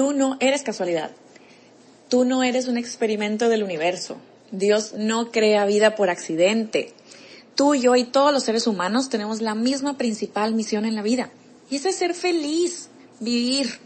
[0.00, 1.10] Tú no eres casualidad.
[2.08, 4.16] Tú no eres un experimento del universo.
[4.50, 6.94] Dios no crea vida por accidente.
[7.54, 11.30] Tú, yo y todos los seres humanos tenemos la misma principal misión en la vida.
[11.68, 12.88] Y esa es ser feliz,
[13.20, 13.78] vivir,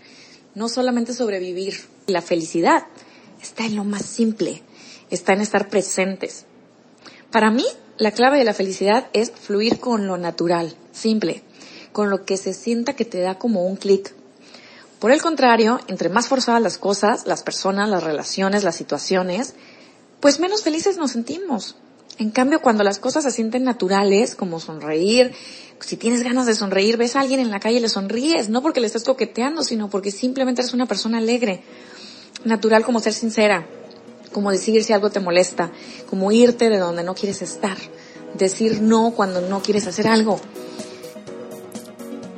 [0.55, 1.81] no solamente sobrevivir.
[2.07, 2.85] La felicidad
[3.43, 4.63] está en lo más simple,
[5.11, 6.45] está en estar presentes.
[7.33, 7.67] Para mí,
[7.99, 11.43] la clave de la felicidad es fluir con lo natural, simple,
[11.91, 14.15] con lo que se sienta que te da como un clic.
[15.05, 19.53] Por el contrario, entre más forzadas las cosas, las personas, las relaciones, las situaciones,
[20.19, 21.77] pues menos felices nos sentimos.
[22.17, 25.35] En cambio, cuando las cosas se sienten naturales, como sonreír,
[25.79, 28.63] si tienes ganas de sonreír, ves a alguien en la calle y le sonríes, no
[28.63, 31.63] porque le estés coqueteando, sino porque simplemente eres una persona alegre,
[32.47, 33.67] natural como ser sincera,
[34.33, 35.71] como decir si algo te molesta,
[36.09, 37.77] como irte de donde no quieres estar,
[38.39, 40.41] decir no cuando no quieres hacer algo.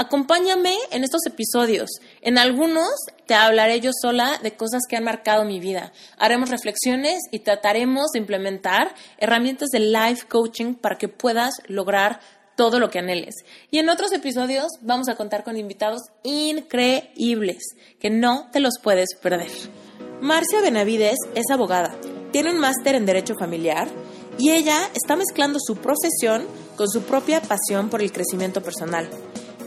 [0.00, 1.90] Acompáñame en estos episodios.
[2.20, 2.88] En algunos
[3.26, 5.92] te hablaré yo sola de cosas que han marcado mi vida.
[6.18, 12.20] Haremos reflexiones y trataremos de implementar herramientas de life coaching para que puedas lograr
[12.54, 13.34] todo lo que anheles.
[13.72, 17.64] Y en otros episodios vamos a contar con invitados increíbles
[17.98, 19.50] que no te los puedes perder.
[20.20, 21.96] Marcia Benavides es abogada,
[22.30, 23.88] tiene un máster en Derecho Familiar
[24.38, 26.46] y ella está mezclando su profesión
[26.76, 29.08] con su propia pasión por el crecimiento personal.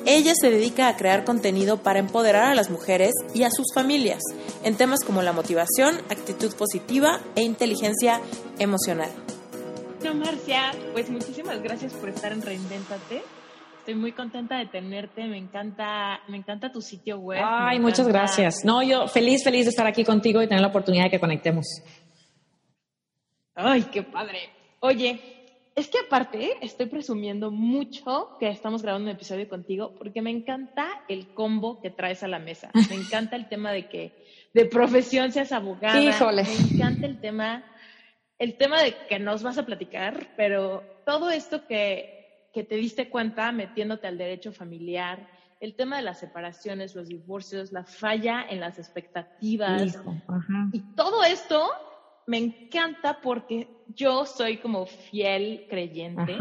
[0.05, 4.21] Ella se dedica a crear contenido para empoderar a las mujeres y a sus familias
[4.63, 8.19] en temas como la motivación, actitud positiva e inteligencia
[8.57, 9.09] emocional.
[10.03, 13.21] No, Marcia, pues muchísimas gracias por estar en Reinventate.
[13.77, 17.41] Estoy muy contenta de tenerte, me encanta, me encanta tu sitio web.
[17.43, 18.63] Ay, muchas gracias.
[18.63, 21.65] No, yo feliz, feliz de estar aquí contigo y tener la oportunidad de que conectemos.
[23.53, 24.49] Ay, qué padre.
[24.79, 25.40] Oye,
[25.75, 30.87] es que aparte estoy presumiendo mucho que estamos grabando un episodio contigo porque me encanta
[31.07, 32.71] el combo que traes a la mesa.
[32.89, 34.11] Me encanta el tema de que
[34.53, 36.01] de profesión seas abogada.
[36.01, 36.43] Híjole.
[36.43, 37.63] Me encanta el tema,
[38.37, 43.09] el tema de que nos vas a platicar, pero todo esto que, que te diste
[43.09, 45.25] cuenta metiéndote al derecho familiar,
[45.61, 49.97] el tema de las separaciones, los divorcios, la falla en las expectativas
[50.73, 51.69] y todo esto
[52.31, 56.37] me encanta porque yo soy como fiel creyente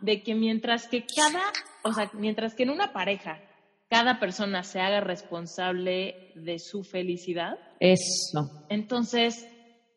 [0.00, 1.40] de que mientras que cada,
[1.84, 3.40] o sea, mientras que en una pareja
[3.88, 7.58] cada persona se haga responsable de su felicidad.
[7.78, 8.66] Eso.
[8.70, 9.46] Entonces,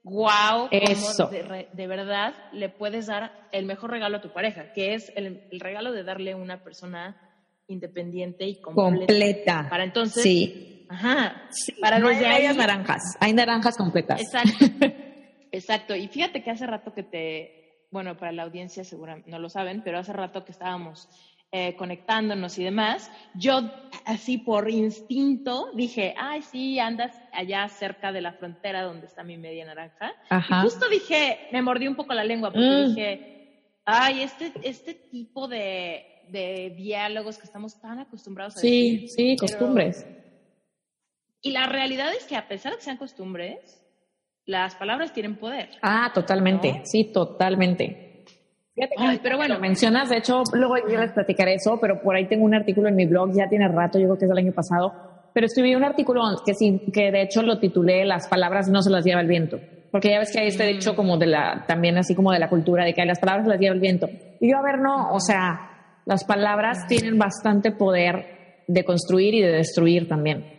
[0.03, 1.27] wow, Eso.
[1.29, 5.50] De, de, verdad le puedes dar el mejor regalo a tu pareja, que es el,
[5.59, 7.19] regalo de darle una persona
[7.65, 9.07] independiente y completa.
[9.07, 9.67] completa.
[9.67, 10.21] Para entonces.
[10.21, 10.85] Sí.
[10.89, 11.50] Ajá.
[11.81, 14.21] para no hay naranjas, hay naranjas completas.
[14.21, 14.65] Exacto.
[15.53, 19.50] Exacto, y fíjate que hace rato que te, bueno, para la audiencia seguramente no lo
[19.50, 21.08] saben, pero hace rato que estábamos
[21.52, 23.62] eh, conectándonos y demás, yo
[24.06, 29.38] así por instinto dije, ay, sí, andas allá cerca de la frontera donde está mi
[29.38, 30.12] media naranja.
[30.31, 32.88] Y justo dije, me mordí un poco la lengua porque mm.
[32.88, 39.38] dije, ay, este, este tipo de, de diálogos que estamos tan acostumbrados a Sí, sí,
[39.38, 40.08] costumbres.
[41.44, 43.82] Y la realidad es que a pesar de que sean costumbres,
[44.46, 45.70] las palabras tienen poder.
[45.81, 48.26] Ah, totalmente, sí, totalmente.
[49.22, 52.54] pero bueno, mencionas, de hecho, luego yo les platicaré eso, pero por ahí tengo un
[52.54, 54.94] artículo en mi blog, ya tiene rato, yo creo que es del año pasado,
[55.34, 58.92] pero escribí un artículo que sí, que de hecho lo titulé Las palabras no se
[58.92, 59.59] las lleva el viento,
[59.92, 60.96] porque ya ves que hay este dicho mm.
[60.96, 63.60] como de la, también así como de la cultura, de que las palabras se las
[63.60, 64.10] lleva el viento.
[64.40, 65.70] Y yo, a ver, no, o sea,
[66.06, 70.53] las palabras tienen bastante poder de construir y de destruir también.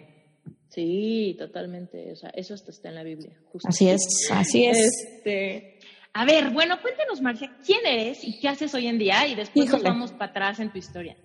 [0.74, 2.10] Sí, totalmente.
[2.12, 3.32] O sea, eso hasta está en la Biblia.
[3.62, 4.78] Así es, así es.
[4.78, 5.78] Este,
[6.12, 9.24] a ver, bueno, cuéntanos, Marcia, ¿quién eres y qué haces hoy en día?
[9.28, 11.16] Y después nos vamos para atrás en tu historia.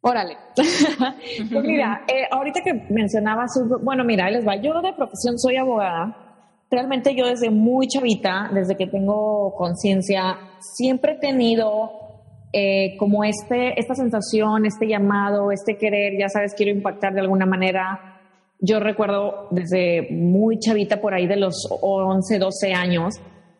[0.00, 0.36] Órale.
[0.54, 3.50] pues mira, eh, ahorita que mencionabas,
[3.82, 4.54] bueno, mira, les va.
[4.54, 6.16] Yo de profesión soy abogada.
[6.70, 12.03] Realmente yo desde muy chavita, desde que tengo conciencia, siempre he tenido
[12.56, 17.46] eh, como este, esta sensación, este llamado, este querer, ya sabes, quiero impactar de alguna
[17.46, 18.20] manera.
[18.60, 23.14] Yo recuerdo desde muy chavita, por ahí de los 11, 12 años,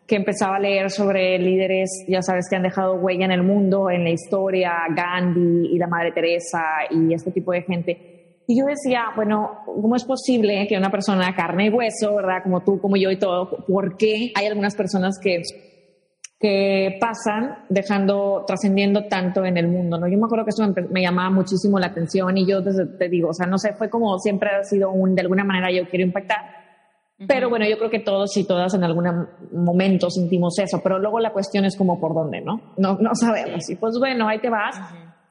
[0.07, 3.89] que empezaba a leer sobre líderes, ya sabes, que han dejado huella en el mundo,
[3.89, 8.15] en la historia, Gandhi y la Madre Teresa y este tipo de gente.
[8.47, 12.61] Y yo decía, bueno, ¿cómo es posible que una persona carne y hueso, verdad, como
[12.61, 15.41] tú, como yo y todo, por qué hay algunas personas que,
[16.45, 20.07] que pasan dejando, trascendiendo tanto en el mundo, ¿no?
[20.07, 23.29] Yo me acuerdo que eso me, llamaba muchísimo la atención y yo desde, te digo,
[23.29, 26.05] o sea, no sé, fue como siempre ha sido un, de alguna manera yo quiero
[26.05, 26.37] impactar.
[27.27, 31.19] Pero bueno, yo creo que todos y todas en algún momento sentimos eso, pero luego
[31.19, 32.61] la cuestión es como por dónde, ¿no?
[32.77, 33.67] No, no sabemos.
[33.67, 34.79] Y pues bueno, ahí te vas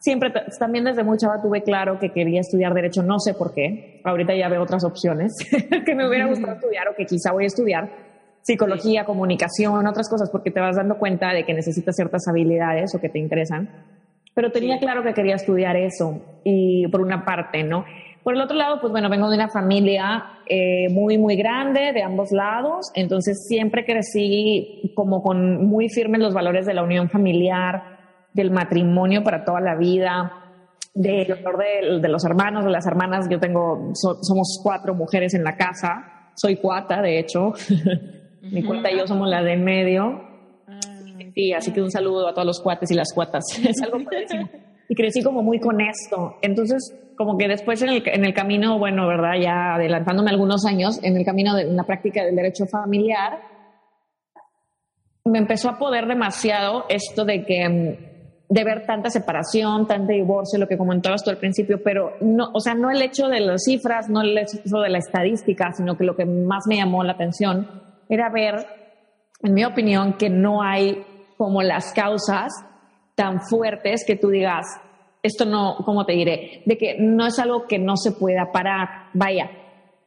[0.01, 4.01] siempre, también desde muy chava tuve claro que quería estudiar Derecho, no sé por qué.
[4.03, 5.33] Ahorita ya veo otras opciones
[5.87, 8.14] que me hubiera gustado estudiar o que quizá voy a estudiar.
[8.45, 13.01] Psicología, comunicación, otras cosas, porque te vas dando cuenta de que necesitas ciertas habilidades o
[13.01, 13.71] que te interesan.
[14.35, 17.87] Pero tenía claro que quería estudiar eso, y por una parte, ¿no?
[18.23, 22.03] Por el otro lado, pues bueno, vengo de una familia eh, muy, muy grande de
[22.03, 27.83] ambos lados, entonces siempre crecí como con muy firmes los valores de la unión familiar,
[28.35, 30.33] del matrimonio para toda la vida,
[30.95, 31.59] del honor
[32.01, 33.27] de, los hermanos, de las hermanas.
[33.31, 36.31] Yo tengo, somos cuatro mujeres en la casa.
[36.35, 37.53] Soy cuata, de hecho.
[38.51, 40.23] Mi cuata y yo somos la de medio.
[41.35, 43.45] Y así que un saludo a todos los cuates y las cuatas.
[43.65, 43.99] es algo
[44.89, 46.37] Y crecí como muy con esto.
[46.43, 49.35] Entonces, como que después en el, en el camino, bueno, ¿verdad?
[49.41, 53.41] Ya adelantándome algunos años, en el camino de la práctica del derecho familiar,
[55.25, 58.15] me empezó a poder demasiado esto de que mm,
[58.55, 62.61] de ver tanta separación, tanto divorcio, lo que comentabas tú al principio, pero no, o
[62.61, 66.05] sea, no el hecho de las cifras, no el hecho de la estadística, sino que
[66.05, 68.67] lo que más me llamó la atención era ver,
[69.43, 71.05] en mi opinión, que no hay
[71.37, 72.53] como las causas
[73.15, 74.67] tan fuertes que tú digas,
[75.23, 76.63] esto no, ¿cómo te diré?
[76.67, 78.89] De que no es algo que no se pueda parar.
[79.15, 79.51] Vaya,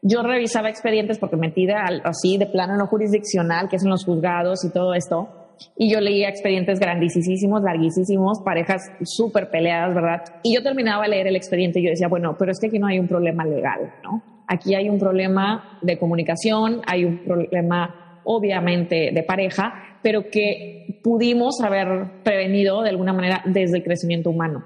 [0.02, 4.64] yo revisaba expedientes porque metida así de plano no jurisdiccional, que es en los juzgados
[4.64, 5.28] y todo esto,
[5.76, 10.22] y yo leía expedientes grandísimos, larguísimos, parejas súper peleadas, ¿verdad?
[10.44, 12.78] Y yo terminaba de leer el expediente y yo decía, bueno, pero es que aquí
[12.78, 14.37] no hay un problema legal, ¿no?
[14.48, 21.62] Aquí hay un problema de comunicación, hay un problema obviamente de pareja, pero que pudimos
[21.62, 24.64] haber prevenido de alguna manera desde el crecimiento humano.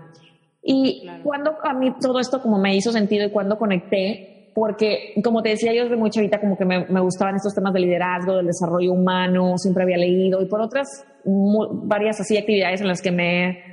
[0.64, 5.42] Y cuando a mí todo esto como me hizo sentido y cuando conecté, porque, como
[5.42, 8.48] te decía yo desde muy chavita, como que me, gustaban estos temas de liderazgo, del
[8.48, 10.88] desarrollo humano, siempre había leído y por otras
[11.24, 13.71] varias así actividades en las que me,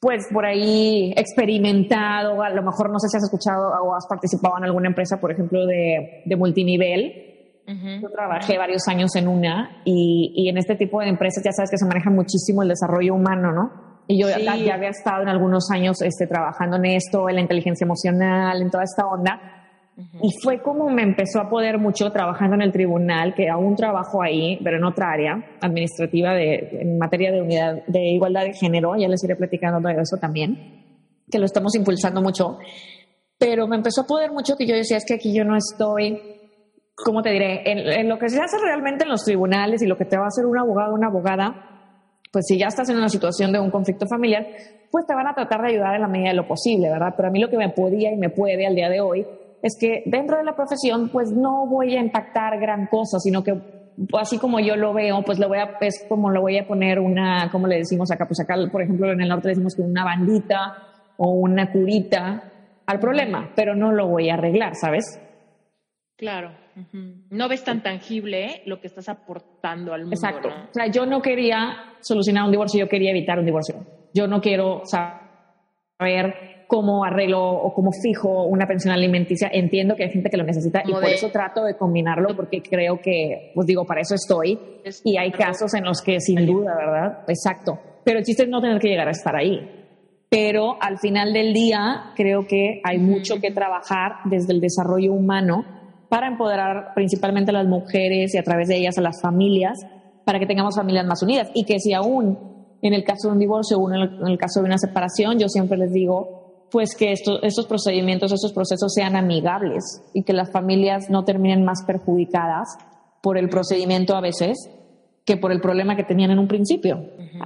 [0.00, 4.56] pues por ahí experimentado, a lo mejor no sé si has escuchado o has participado
[4.58, 7.24] en alguna empresa, por ejemplo, de, de multinivel.
[8.00, 11.70] Yo trabajé varios años en una y, y, en este tipo de empresas ya sabes
[11.70, 13.88] que se maneja muchísimo el desarrollo humano, ¿no?
[14.06, 17.42] Y yo ya, ya, había estado en algunos años este, trabajando en esto, en la
[17.42, 19.57] inteligencia emocional, en toda esta onda.
[20.22, 24.22] Y fue como me empezó a poder mucho trabajando en el tribunal, que aún trabajo
[24.22, 28.94] ahí, pero en otra área administrativa de, en materia de unidad de igualdad de género.
[28.96, 32.58] Ya les iré platicando de eso también, que lo estamos impulsando mucho.
[33.38, 36.20] Pero me empezó a poder mucho que yo decía, es que aquí yo no estoy,
[36.94, 37.62] ¿cómo te diré?
[37.64, 40.28] En, lo que se hace realmente en los tribunales y lo que te va a
[40.28, 43.70] hacer un abogado o una abogada, pues si ya estás en una situación de un
[43.70, 44.46] conflicto familiar,
[44.92, 47.14] pues te van a tratar de ayudar en la medida de lo posible, ¿verdad?
[47.16, 49.26] Pero a mí lo que me podía y me puede al día de hoy
[49.62, 53.54] es que dentro de la profesión pues no voy a impactar gran cosa, sino que
[54.18, 57.00] así como yo lo veo, pues le voy a, es como le voy a poner
[57.00, 60.04] una, como le decimos acá, pues acá por ejemplo en el norte decimos que una
[60.04, 60.76] bandita
[61.16, 62.52] o una curita
[62.86, 65.20] al problema, pero no lo voy a arreglar, ¿sabes?
[66.16, 66.52] Claro.
[67.30, 70.14] No ves tan tangible lo que estás aportando al mundo.
[70.14, 70.48] Exacto.
[70.48, 73.84] O sea, yo no quería solucionar un divorcio, yo quería evitar un divorcio.
[74.14, 79.48] Yo no quiero saber cómo arreglo o cómo fijo una pensión alimenticia.
[79.50, 83.00] Entiendo que hay gente que lo necesita y por eso trato de combinarlo porque creo
[83.00, 84.58] que, pues digo, para eso estoy.
[85.02, 87.24] Y hay casos en los que sin duda, ¿verdad?
[87.26, 87.78] Exacto.
[88.04, 89.58] Pero el chiste es no tener que llegar a estar ahí.
[90.28, 95.64] Pero al final del día creo que hay mucho que trabajar desde el desarrollo humano
[96.10, 99.78] para empoderar principalmente a las mujeres y a través de ellas a las familias
[100.26, 102.38] para que tengamos familias más unidas y que si aún
[102.82, 105.78] en el caso de un divorcio o en el caso de una separación, yo siempre
[105.78, 106.37] les digo,
[106.70, 111.82] pues que estos procedimientos, estos procesos sean amigables y que las familias no terminen más
[111.86, 112.68] perjudicadas
[113.22, 114.56] por el procedimiento a veces
[115.24, 117.04] que por el problema que tenían en un principio.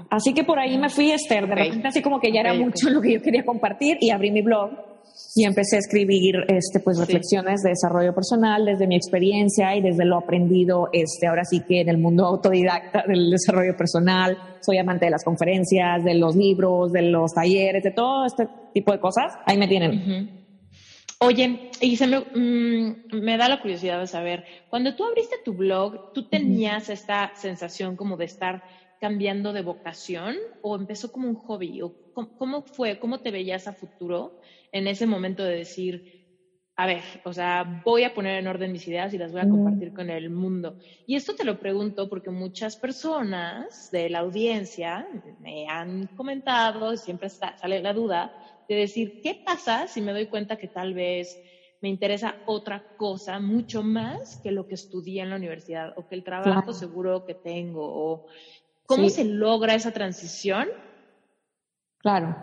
[0.09, 2.91] Así que por ahí me fui, Esther, de repente así como que ya era mucho
[2.91, 4.71] lo que yo quería compartir y abrí mi blog
[5.35, 10.05] y empecé a escribir este, pues, reflexiones de desarrollo personal desde mi experiencia y desde
[10.05, 14.37] lo aprendido, este, ahora sí que en el mundo autodidacta del desarrollo personal.
[14.61, 18.93] Soy amante de las conferencias, de los libros, de los talleres, de todo este tipo
[18.93, 19.33] de cosas.
[19.47, 20.42] Ahí me tienen.
[21.25, 25.55] Oye, y se me, mm, me, da la curiosidad de saber, cuando tú abriste tu
[25.55, 28.61] blog, ¿tú tenías esta sensación como de estar
[28.99, 31.81] cambiando de vocación o empezó como un hobby?
[31.81, 32.99] ¿O cómo, cómo fue?
[32.99, 34.35] ¿Cómo te veías a futuro?
[34.73, 36.03] en ese momento de decir,
[36.77, 39.49] a ver, o sea, voy a poner en orden mis ideas y las voy a
[39.49, 40.77] compartir con el mundo.
[41.07, 45.07] Y esto te lo pregunto porque muchas personas de la audiencia
[45.39, 48.33] me han comentado, siempre sale la duda,
[48.69, 51.39] de decir, ¿qué pasa si me doy cuenta que tal vez
[51.81, 56.15] me interesa otra cosa mucho más que lo que estudié en la universidad o que
[56.15, 57.83] el trabajo seguro que tengo?
[57.85, 58.27] O,
[58.87, 60.69] ¿Cómo se logra esa transición?
[61.99, 62.37] Claro.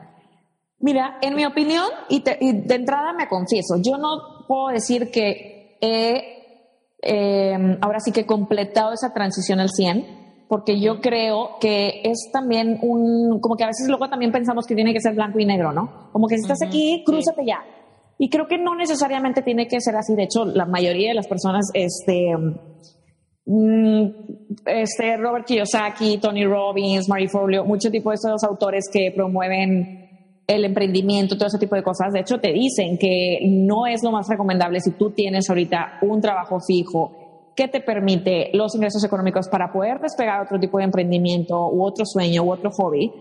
[0.80, 6.64] Mira, en mi opinión, y, de entrada me confieso, yo no puedo decir que he,
[7.02, 10.19] em, ahora sí que he completado esa transición al 100,
[10.50, 14.74] porque yo creo que es también un, como que a veces luego también pensamos que
[14.74, 16.10] tiene que ser blanco y negro, ¿no?
[16.12, 17.64] Como que si estás aquí, crúzate ya.
[18.18, 20.16] Y creo que no necesariamente tiene que ser así.
[20.16, 22.36] De hecho, la mayoría de las personas, este,
[23.46, 24.06] mm,
[24.66, 30.66] este Robert Kiyosaki, Tony Robbins, Marie Forleo, mucho tipo de esos autores que promueven el
[30.66, 32.12] emprendimiento, todo ese tipo de cosas.
[32.12, 36.20] De hecho, te dicen que no es lo más recomendable si tú tienes ahorita un
[36.20, 37.29] trabajo fijo
[37.60, 42.06] que te permite los ingresos económicos para poder despegar otro tipo de emprendimiento u otro
[42.06, 43.12] sueño u otro hobby.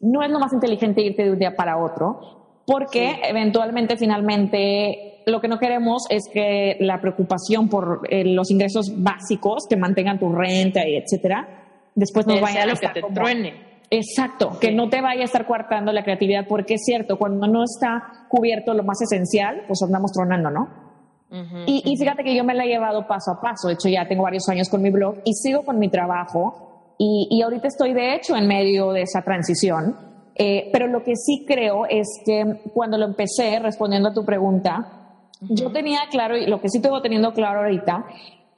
[0.00, 5.38] No es lo más inteligente irte de un día para otro, porque eventualmente, finalmente, lo
[5.38, 10.32] que no queremos es que la preocupación por eh, los ingresos básicos que mantengan tu
[10.32, 15.02] renta y etcétera, después nos vaya a lo que te truene Exacto, que no te
[15.02, 18.96] vaya a estar coartando la creatividad, porque es cierto, cuando no está cubierto lo más
[19.02, 20.83] esencial, pues andamos tronando, ¿no?
[21.66, 24.22] Y, fíjate que yo me la he llevado paso a paso, de hecho ya tengo
[24.22, 26.94] varios años con mi blog y sigo con mi trabajo.
[26.96, 29.96] Y, y ahorita estoy de hecho en medio de esa transición,
[30.36, 35.20] eh, pero lo que sí creo es que cuando lo empecé, respondiendo a tu pregunta,
[35.40, 38.06] yo tenía claro, y lo que sí tengo teniendo claro ahorita,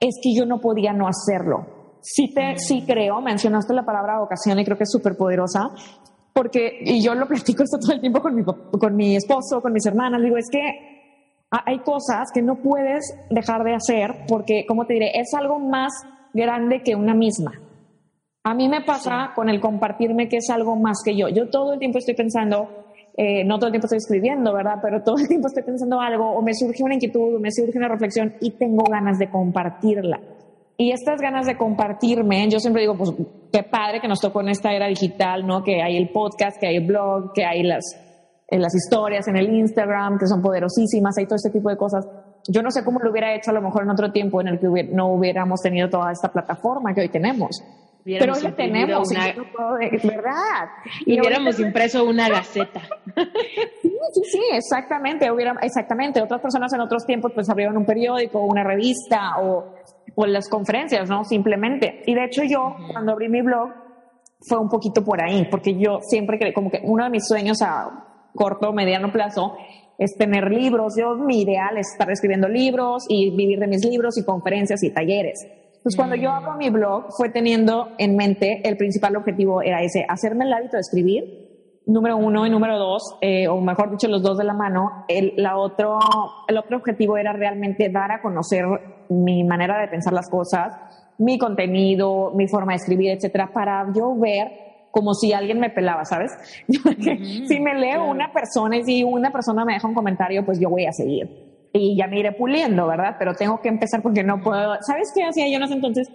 [0.00, 1.66] es que yo no podía no hacerlo.
[2.00, 5.70] Sí, te, sí creo, mencionaste la palabra vocación y creo que es súper poderosa,
[6.32, 9.72] porque, y yo lo platico esto todo el tiempo con mi, con mi esposo, con
[9.72, 10.95] mis hermanas, digo, es que
[11.50, 15.92] hay cosas que no puedes dejar de hacer porque, como te diré, es algo más
[16.32, 17.52] grande que una misma.
[18.44, 21.28] A mí me pasa con el compartirme que es algo más que yo.
[21.28, 22.68] Yo todo el tiempo estoy pensando,
[23.16, 24.78] eh, no todo el tiempo estoy escribiendo, ¿verdad?
[24.82, 27.76] Pero todo el tiempo estoy pensando algo o me surge una inquietud o me surge
[27.76, 30.20] una reflexión y tengo ganas de compartirla.
[30.78, 33.12] Y estas ganas de compartirme, yo siempre digo, pues
[33.50, 35.64] qué padre que nos tocó en esta era digital, ¿no?
[35.64, 37.82] Que hay el podcast, que hay el blog, que hay las,
[38.48, 42.06] en las historias en el Instagram, que son poderosísimas, hay todo este tipo de cosas.
[42.48, 44.60] Yo no sé cómo lo hubiera hecho a lo mejor en otro tiempo en el
[44.60, 47.62] que no hubiéramos tenido toda esta plataforma que hoy tenemos.
[48.04, 50.68] Pero hoy la tenemos, ¿verdad?
[51.04, 52.82] Y, hubiéramos impreso una gaceta.
[53.82, 55.28] sí, sí, sí, exactamente.
[55.32, 56.22] Hubiera, exactamente.
[56.22, 59.74] Otras personas en otros tiempos pues abrieron un periódico, una revista o
[60.16, 61.24] o las conferencias, ¿no?
[61.24, 62.02] Simplemente.
[62.06, 63.70] Y de hecho yo, cuando abrí mi blog,
[64.48, 67.62] fue un poquito por ahí, porque yo siempre creí, como que uno de mis sueños
[67.62, 68.05] a
[68.36, 69.56] corto mediano plazo
[69.98, 70.94] es tener libros.
[70.96, 74.90] Yo, mi ideal es estar escribiendo libros y vivir de mis libros y conferencias y
[74.90, 75.44] talleres.
[75.86, 80.04] Entonces, cuando yo abro mi blog, fue teniendo en mente, el principal objetivo era ese,
[80.08, 81.46] hacerme el hábito de escribir,
[81.86, 85.04] número uno y número dos, eh, o mejor dicho, los dos de la mano.
[85.06, 85.98] El, la otro,
[86.48, 88.64] el otro objetivo era realmente dar a conocer
[89.08, 90.74] mi manera de pensar las cosas,
[91.18, 94.65] mi contenido, mi forma de escribir, etcétera, para yo ver
[94.96, 96.32] como si alguien me pelaba, ¿sabes?
[96.66, 100.70] si me leo una persona y si una persona me deja un comentario, pues yo
[100.70, 101.28] voy a seguir.
[101.74, 103.16] Y ya me iré puliendo, ¿verdad?
[103.18, 104.78] Pero tengo que empezar porque no puedo.
[104.80, 106.10] ¿Sabes qué hacía yo en ese entonces?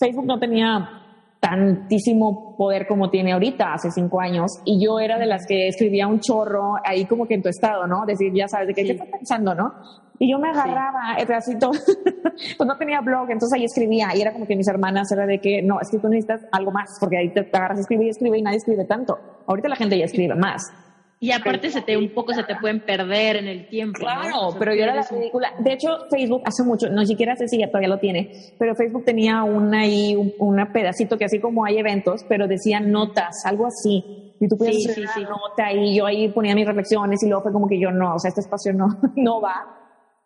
[0.00, 1.01] Facebook no tenía
[1.42, 6.06] tantísimo poder como tiene ahorita, hace cinco años, y yo era de las que escribía
[6.06, 8.06] un chorro ahí como que en tu estado, ¿no?
[8.06, 9.74] Decir, ya sabes, de qué, estás pensando, ¿no?
[10.20, 11.72] Y yo me agarraba el pedacito,
[12.56, 15.40] pues no tenía blog, entonces ahí escribía, y era como que mis hermanas era de
[15.40, 18.10] que, no, es que tú necesitas algo más, porque ahí te agarras a escribir y
[18.10, 19.18] escribe y nadie escribe tanto.
[19.48, 20.70] Ahorita la gente ya escribe más.
[21.22, 24.00] Y aparte se te un poco se te pueden perder en el tiempo.
[24.00, 25.52] Claro, pero yo era la ridícula.
[25.60, 29.04] De hecho, Facebook hace mucho, no siquiera sé si ya todavía lo tiene, pero Facebook
[29.04, 34.34] tenía una ahí, un, pedacito que así como hay eventos, pero decía notas, algo así.
[34.40, 37.52] Y tú puedes hacer una nota y yo ahí ponía mis reflexiones y luego fue
[37.52, 39.78] como que yo no, o sea, este espacio no, no va.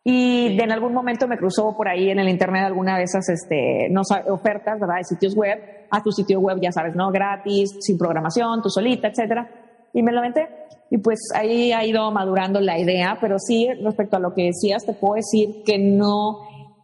[0.02, 3.28] Y de en algún momento me cruzó por ahí en el internet alguna de esas
[3.28, 4.00] este, no,
[4.30, 4.96] ofertas, ¿verdad?
[4.96, 5.58] De sitios web,
[5.90, 7.10] a tu sitio web, ya sabes, ¿no?
[7.10, 9.46] Gratis, sin programación, tú solita, etcétera.
[9.92, 14.16] Y me lo aventé y pues ahí ha ido madurando la idea, pero sí, respecto
[14.16, 16.38] a lo que decías, te puedo decir que no,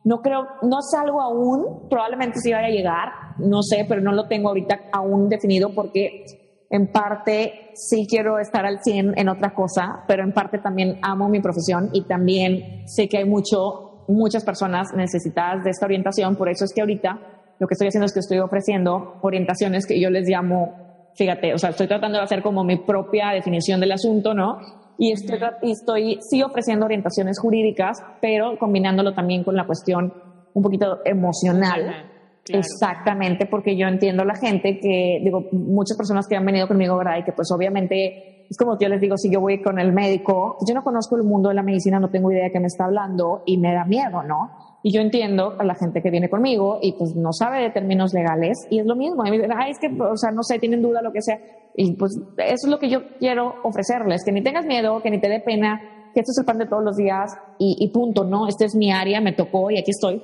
[0.05, 4.27] no creo, no salgo aún, probablemente sí vaya a llegar, no sé, pero no lo
[4.27, 6.25] tengo ahorita aún definido porque
[6.69, 11.29] en parte sí quiero estar al 100 en otra cosa, pero en parte también amo
[11.29, 16.49] mi profesión y también sé que hay mucho, muchas personas necesitadas de esta orientación, por
[16.49, 17.21] eso es que ahorita
[17.61, 20.82] lo que estoy haciendo es que estoy ofreciendo orientaciones que yo les llamo
[21.15, 24.59] fíjate, o sea, estoy tratando de hacer como mi propia definición del asunto, ¿no?
[24.99, 30.13] Y estoy, y estoy sí ofreciendo orientaciones jurídicas, pero combinándolo también con la cuestión
[30.55, 32.09] un poquito emocional.
[32.49, 37.19] Exactamente, porque yo entiendo la gente que, digo, muchas personas que han venido conmigo, ¿verdad?
[37.19, 40.57] Y que pues obviamente, es como yo les digo, si yo voy con el médico,
[40.67, 42.85] yo no conozco el mundo de la medicina, no tengo idea de qué me está
[42.85, 44.72] hablando y me da miedo, ¿no?
[44.83, 48.13] Y yo entiendo a la gente que viene conmigo y pues no sabe de términos
[48.13, 49.23] legales y es lo mismo.
[49.23, 51.39] Ay, es que, o sea, no sé, tienen duda, lo que sea.
[51.77, 55.21] Y pues eso es lo que yo quiero ofrecerles, que ni tengas miedo, que ni
[55.21, 58.25] te dé pena, que esto es el pan de todos los días y, y punto,
[58.25, 58.49] ¿no?
[58.49, 60.21] Esta es mi área, me tocó y aquí estoy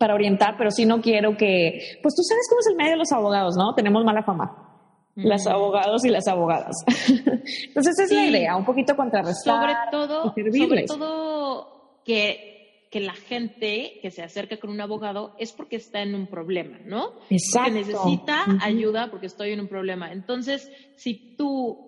[0.00, 2.96] para orientar, pero sí no quiero que, pues tú sabes cómo es el medio de
[2.96, 3.74] los abogados, ¿no?
[3.74, 4.66] Tenemos mala fama.
[5.14, 6.74] Las abogados y las abogadas.
[6.86, 9.54] Entonces esa es la idea, un poquito contrarrestar.
[9.60, 12.49] Sobre todo, sobre todo que,
[12.90, 16.78] que la gente que se acerca con un abogado es porque está en un problema,
[16.84, 17.12] ¿no?
[17.30, 17.72] Exacto.
[17.72, 20.12] Que necesita ayuda porque estoy en un problema.
[20.12, 21.86] Entonces, si tú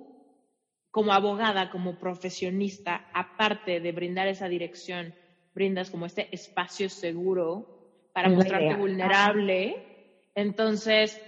[0.92, 5.12] como abogada, como profesionista, aparte de brindar esa dirección,
[5.54, 11.21] brindas como este espacio seguro para mostrarte vulnerable, entonces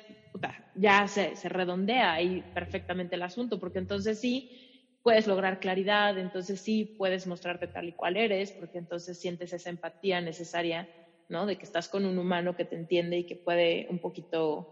[0.76, 4.63] ya se, se redondea ahí perfectamente el asunto, porque entonces sí
[5.04, 9.70] puedes lograr claridad, entonces sí puedes mostrarte tal y cual eres, porque entonces sientes esa
[9.70, 10.90] empatía necesaria,
[11.30, 11.46] ¿no?
[11.46, 14.68] De que estás con un humano que te entiende y que puede un poquito,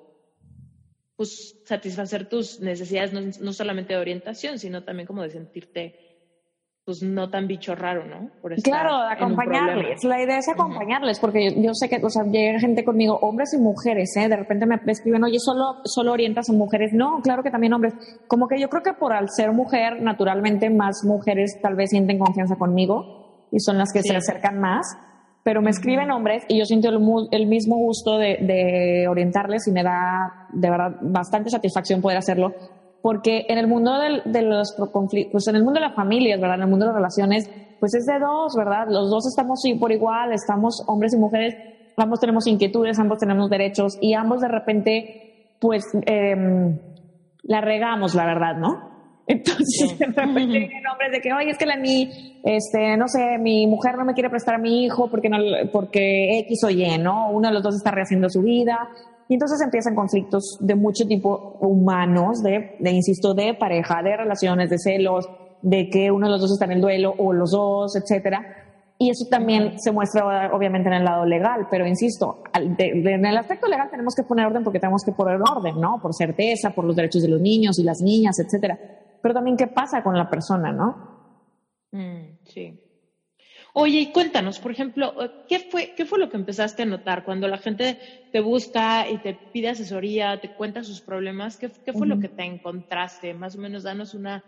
[1.16, 5.94] pues, satisfacer tus necesidades, no, no solamente de orientación, sino también como de sentirte
[6.84, 8.30] pues no tan bicho raro, ¿no?
[8.62, 10.02] claro, acompañarles.
[10.02, 13.58] La idea es acompañarles, porque yo, sé que, o sea, llega gente conmigo, hombres y
[13.58, 14.28] mujeres, ¿eh?
[14.28, 16.90] De repente me escriben, oye, solo, solo orientas a mujeres.
[16.92, 17.94] No, claro que también hombres.
[18.26, 22.18] Como que yo creo que por al ser mujer, naturalmente más mujeres tal vez sienten
[22.18, 24.84] confianza conmigo y son las que se acercan más.
[25.44, 29.82] Pero me escriben hombres y yo siento el, mismo gusto de, de orientarles y me
[29.82, 32.54] da de verdad bastante satisfacción poder hacerlo
[33.02, 33.92] porque en el mundo
[34.24, 36.56] de los conflictos, pues en el mundo de las familias, ¿verdad?
[36.56, 38.86] En el mundo de las relaciones, pues es de dos, ¿verdad?
[38.88, 41.54] Los dos estamos por igual, estamos hombres y mujeres,
[41.96, 46.78] ambos tenemos inquietudes, ambos tenemos derechos y ambos de repente, pues, eh,
[47.42, 48.92] la regamos, la verdad, ¿no?
[49.26, 52.08] Entonces, de repente vienen hombres de que, oye, es que la mi,
[52.44, 55.38] este, no sé, mi mujer no me quiere prestar a mi hijo porque no,
[55.72, 57.30] porque X o Y, ¿no?
[57.30, 58.78] Uno de los dos está rehaciendo su vida,
[59.32, 64.68] y entonces empiezan conflictos de mucho tipo humanos, de, de, insisto, de pareja, de relaciones,
[64.68, 65.26] de celos,
[65.62, 68.44] de que uno de los dos está en el duelo o los dos, etcétera.
[68.98, 73.68] Y eso también se muestra obviamente en el lado legal, pero insisto, en el aspecto
[73.68, 75.98] legal tenemos que poner orden porque tenemos que poner orden, ¿no?
[76.02, 78.78] Por certeza, por los derechos de los niños y las niñas, etcétera.
[79.22, 80.94] Pero también qué pasa con la persona, ¿no?
[81.90, 82.78] Mm, sí.
[83.74, 87.22] Oye, y cuéntanos, por ejemplo, eh, ¿qué fue, ¿qué fue lo que empezaste a notar
[87.22, 87.98] cuando la gente
[88.30, 91.56] te busca y te pide asesoría, te cuenta sus problemas?
[91.56, 93.32] ¿Qué, qué fue lo que te encontraste?
[93.34, 94.44] Más o menos, danos una,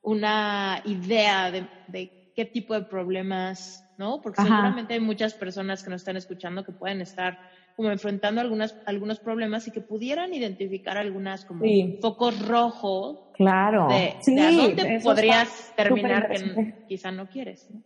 [0.00, 4.20] una idea de, de qué tipo de problemas, ¿no?
[4.22, 7.38] Porque seguramente hay muchas personas que nos están escuchando que pueden estar
[7.74, 11.64] como enfrentando algunas, algunos problemas y que pudieran identificar algunas como
[12.00, 13.18] focos rojos.
[13.34, 13.88] Claro.
[13.88, 17.82] De, sí, de a dónde podrías terminar que quizá no quieres, ¿no?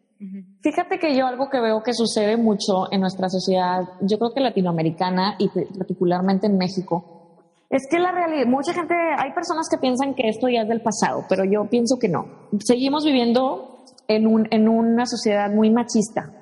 [0.62, 4.40] Fíjate que yo algo que veo que sucede mucho en nuestra sociedad, yo creo que
[4.40, 10.14] latinoamericana y particularmente en México, es que la realidad, mucha gente, hay personas que piensan
[10.14, 12.26] que esto ya es del pasado, pero yo pienso que no.
[12.64, 16.32] Seguimos viviendo en, un, en una sociedad muy machista.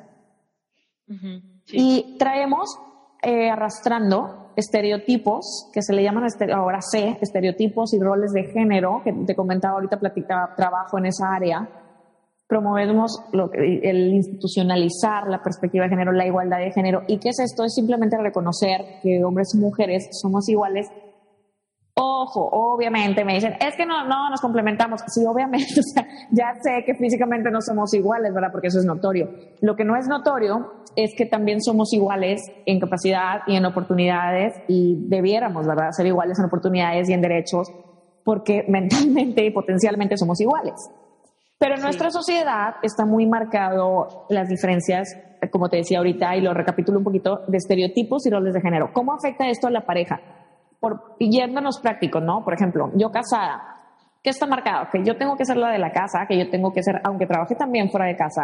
[1.66, 2.78] Y traemos
[3.22, 9.12] eh, arrastrando estereotipos, que se le llaman ahora C, estereotipos y roles de género, que
[9.12, 11.68] te comentaba ahorita, platicaba, trabajo en esa área
[12.46, 17.02] promovemos lo, el institucionalizar la perspectiva de género, la igualdad de género.
[17.09, 17.64] ¿Y qué es esto?
[17.64, 20.88] Es simplemente reconocer que hombres y mujeres somos iguales.
[21.96, 25.00] Ojo, obviamente me dicen, es que no, no nos complementamos.
[25.07, 28.50] Sí, obviamente, o sea, ya sé que físicamente no somos iguales, ¿verdad?
[28.50, 29.30] Porque eso es notorio.
[29.61, 34.54] Lo que no es notorio es que también somos iguales en capacidad y en oportunidades
[34.68, 35.90] y debiéramos, ¿verdad?
[35.92, 37.68] Ser iguales en oportunidades y en derechos
[38.24, 40.74] porque mentalmente y potencialmente somos iguales.
[41.58, 45.16] Pero en nuestra sociedad está muy marcado las diferencias,
[45.50, 48.92] como te decía ahorita, y lo recapitulo un poquito, de estereotipos y roles de género.
[48.92, 50.20] ¿Cómo afecta esto a la pareja?
[50.80, 52.44] Por, yéndonos prácticos, ¿no?
[52.44, 53.62] Por ejemplo, yo casada,
[54.22, 54.88] ¿qué está marcado?
[54.90, 57.26] Que yo tengo que ser la de la casa, que yo tengo que ser, aunque
[57.26, 58.42] trabaje también fuera de casa,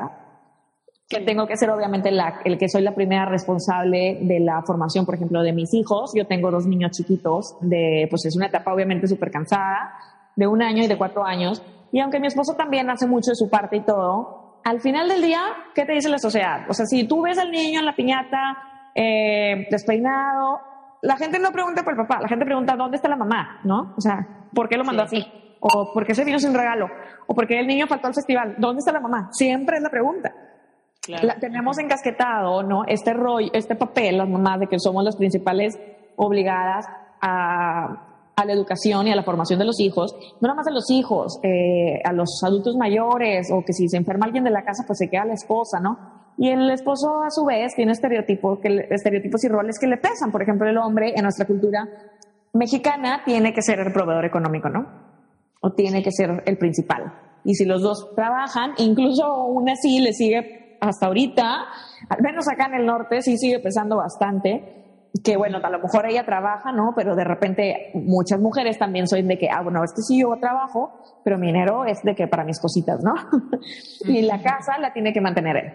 [1.08, 5.04] que tengo que ser obviamente la, el que soy la primera responsable de la formación,
[5.04, 6.12] por ejemplo, de mis hijos.
[6.14, 9.92] Yo tengo dos niños chiquitos, de, pues es una etapa obviamente súper cansada,
[10.36, 11.60] de un año y de cuatro años
[11.92, 15.22] y aunque mi esposo también hace mucho de su parte y todo, al final del
[15.22, 15.40] día,
[15.74, 16.66] ¿qué te dice la sociedad?
[16.68, 18.58] O sea, si tú ves al niño en la piñata,
[18.94, 20.60] eh, despeinado,
[21.02, 23.94] la gente no pregunta por el papá, la gente pregunta dónde está la mamá, ¿no?
[23.96, 25.24] O sea, ¿por qué lo mandó así?
[25.60, 26.88] o por qué se vino sin regalo,
[27.26, 29.28] o por qué el niño faltó al festival, ¿dónde está la mamá?
[29.32, 30.32] Siempre es la pregunta.
[31.08, 32.84] La, tenemos encasquetado, ¿no?
[32.86, 35.78] Este rollo, este papel, las mamás, de que somos las principales
[36.16, 36.86] obligadas
[37.20, 38.09] a,
[38.40, 40.90] a la educación y a la formación de los hijos, no nada más a los
[40.90, 44.84] hijos, eh, a los adultos mayores, o que si se enferma alguien de la casa,
[44.86, 45.98] pues se queda la esposa, ¿no?
[46.38, 50.32] Y el esposo, a su vez, tiene estereotipos, que, estereotipos y roles que le pesan.
[50.32, 51.86] Por ejemplo, el hombre en nuestra cultura
[52.54, 54.86] mexicana tiene que ser el proveedor económico, ¿no?
[55.60, 57.12] O tiene que ser el principal.
[57.44, 61.66] Y si los dos trabajan, incluso aún así le sigue hasta ahorita,
[62.08, 64.79] al menos acá en el norte sí sigue pesando bastante,
[65.24, 66.92] que bueno, a lo mejor ella trabaja, ¿no?
[66.94, 70.36] Pero de repente muchas mujeres también son de que, ah, bueno, es que sí yo
[70.40, 70.92] trabajo,
[71.24, 73.14] pero mi dinero es de que para mis cositas, ¿no?
[74.04, 75.72] y la casa la tiene que mantener él.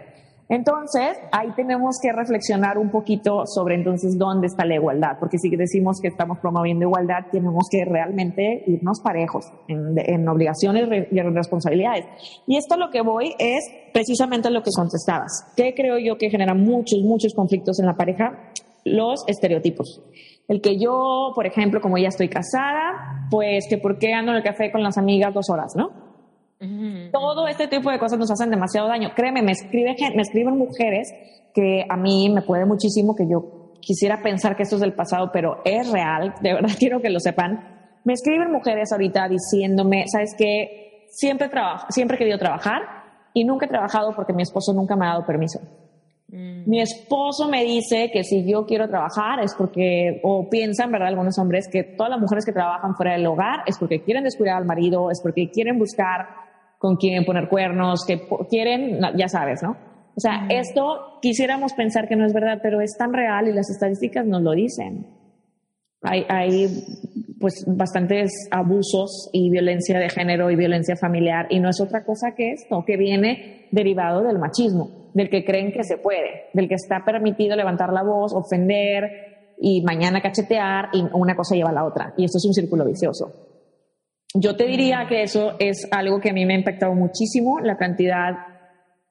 [0.47, 5.49] Entonces, ahí tenemos que reflexionar un poquito sobre entonces dónde está la igualdad, porque si
[5.49, 12.05] decimos que estamos promoviendo igualdad, tenemos que realmente irnos parejos en, obligaciones y responsabilidades.
[12.45, 15.51] Y esto lo que voy es precisamente lo que contestabas.
[15.55, 18.51] ¿Qué creo yo que genera muchos, muchos conflictos en la pareja?
[18.83, 20.03] Los estereotipos.
[20.47, 24.37] El que yo, por ejemplo, como ya estoy casada, pues que por qué ando en
[24.37, 26.04] el café con las amigas dos horas, ¿no?
[27.11, 29.11] Todo este tipo de cosas nos hacen demasiado daño.
[29.15, 31.13] Créeme, me, escriben, me escriben mujeres
[31.53, 35.29] que a mí me puede muchísimo, que yo quisiera pensar que esto es del pasado,
[35.31, 37.75] pero es real, de verdad quiero que lo sepan.
[38.03, 41.05] Me escriben mujeres ahorita diciéndome, ¿sabes qué?
[41.09, 42.81] Siempre, trabajo, siempre he querido trabajar
[43.33, 45.59] y nunca he trabajado porque mi esposo nunca me ha dado permiso.
[46.27, 46.69] Mm.
[46.69, 51.09] Mi esposo me dice que si yo quiero trabajar es porque, o piensan, ¿verdad?
[51.09, 54.57] Algunos hombres que todas las mujeres que trabajan fuera del hogar es porque quieren descuidar
[54.57, 56.44] al marido, es porque quieren buscar
[56.79, 59.75] con quién poner cuernos, que quieren, ya sabes, ¿no?
[60.15, 63.69] O sea, esto quisiéramos pensar que no es verdad, pero es tan real y las
[63.69, 65.07] estadísticas nos lo dicen.
[66.01, 66.67] Hay, hay
[67.39, 72.33] pues bastantes abusos y violencia de género y violencia familiar y no es otra cosa
[72.35, 76.75] que esto, que viene derivado del machismo, del que creen que se puede, del que
[76.75, 81.85] está permitido levantar la voz, ofender y mañana cachetear y una cosa lleva a la
[81.85, 82.13] otra.
[82.17, 83.54] Y esto es un círculo vicioso.
[84.37, 87.77] Yo te diría que eso es algo que a mí me ha impactado muchísimo, la
[87.77, 88.33] cantidad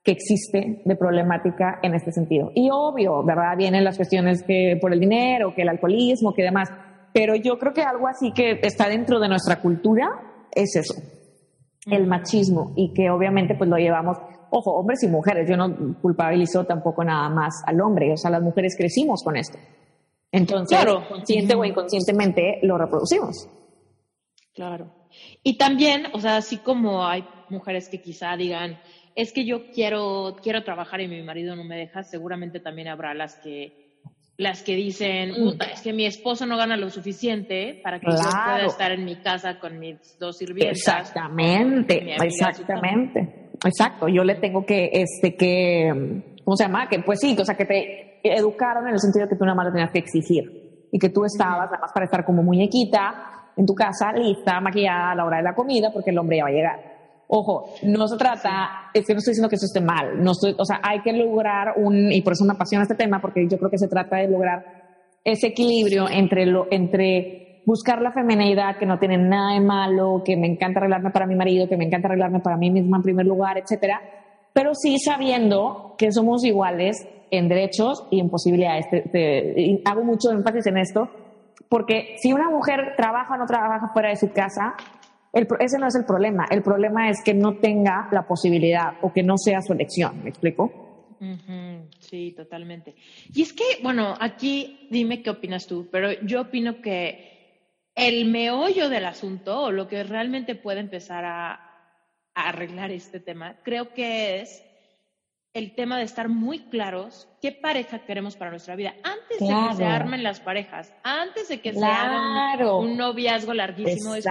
[0.03, 2.53] que existe de problemática en este sentido.
[2.55, 3.57] Y obvio, ¿verdad?
[3.57, 6.69] Vienen las cuestiones que por el dinero, que el alcoholismo, que demás.
[7.15, 10.11] Pero yo creo que algo así que está dentro de nuestra cultura
[10.55, 10.95] es eso,
[11.87, 14.19] el machismo, y que obviamente pues lo llevamos,
[14.51, 18.43] ojo, hombres y mujeres, yo no culpabilizo tampoco nada más al hombre, o sea, las
[18.43, 19.59] mujeres crecimos con esto.
[20.31, 21.03] Entonces, claro.
[21.09, 23.49] consciente o inconscientemente lo reproducimos.
[24.53, 25.04] Claro.
[25.43, 28.79] Y también, o sea, así como hay mujeres que quizá digan,
[29.15, 33.15] es que yo quiero, quiero trabajar y mi marido no me deja, seguramente también habrá
[33.15, 33.85] las que
[34.37, 35.63] las que dicen, mm.
[35.73, 39.17] es que mi esposo no gana lo suficiente para que yo pueda estar en mi
[39.17, 40.79] casa con mis dos sirvientas.
[40.79, 43.51] Exactamente, exactamente.
[43.65, 46.89] Exacto, yo le tengo que, este, que, ¿cómo se llama?
[46.89, 49.55] Que pues sí, o sea, que te educaron en el sentido de que tú nada
[49.55, 53.67] más tenías que exigir y que tú estabas nada más para estar como muñequita en
[53.67, 56.51] tu casa lista, maquillada a la hora de la comida, porque el hombre ya va
[56.51, 56.95] a llegar.
[57.27, 60.55] Ojo, no se trata, es que no estoy diciendo que eso esté mal, no estoy,
[60.59, 63.59] o sea, hay que lograr un, y por eso me apasiona este tema, porque yo
[63.59, 64.65] creo que se trata de lograr
[65.25, 70.37] ese equilibrio entre, lo, entre buscar la feminidad, que no tiene nada de malo, que
[70.37, 73.27] me encanta arreglarme para mi marido, que me encanta arreglarme para mí misma en primer
[73.27, 74.01] lugar, etcétera,
[74.53, 78.87] pero sí sabiendo que somos iguales en derechos y en posibilidades.
[79.85, 81.09] hago mucho énfasis en esto,
[81.75, 84.77] porque si una mujer trabaja o no trabaja fuera de su casa,
[85.33, 86.47] ese no es el problema.
[86.49, 90.23] El problema es que no tenga la posibilidad o que no sea su elección.
[90.23, 91.17] ¿Me explico?
[91.99, 92.95] Sí, totalmente.
[93.35, 98.89] Y es que, bueno, aquí dime qué opinas tú, pero yo opino que el meollo
[98.89, 101.61] del asunto o lo que realmente puede empezar a,
[102.37, 104.63] arreglar este tema, creo que es
[105.55, 108.95] el tema de estar muy claros qué pareja queremos para nuestra vida.
[109.05, 114.17] Antes de que se armen las parejas, antes de que se haga un, noviazgo larguísimo,
[114.17, 114.27] es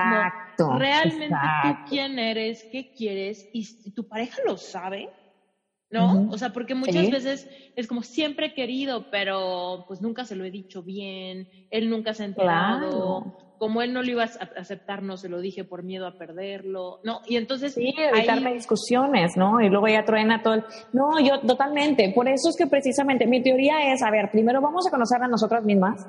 [0.57, 5.09] como realmente tú quién eres, qué quieres y tu pareja lo sabe.
[5.93, 6.27] ¿no?
[6.31, 10.43] O sea, porque muchas veces es como siempre he querido, pero pues nunca se lo
[10.43, 15.03] he dicho bien, él nunca se ha enterado, como él no lo iba a aceptar,
[15.03, 17.21] no se lo dije por miedo a perderlo, ¿no?
[17.25, 17.73] Y entonces...
[17.75, 19.61] Sí, evitarme discusiones, ¿no?
[19.61, 20.65] Y luego ya truena todo el...
[20.91, 24.85] No, yo totalmente, por eso es que precisamente mi teoría es, a ver, primero vamos
[24.85, 26.05] a conocer a nosotras mismas,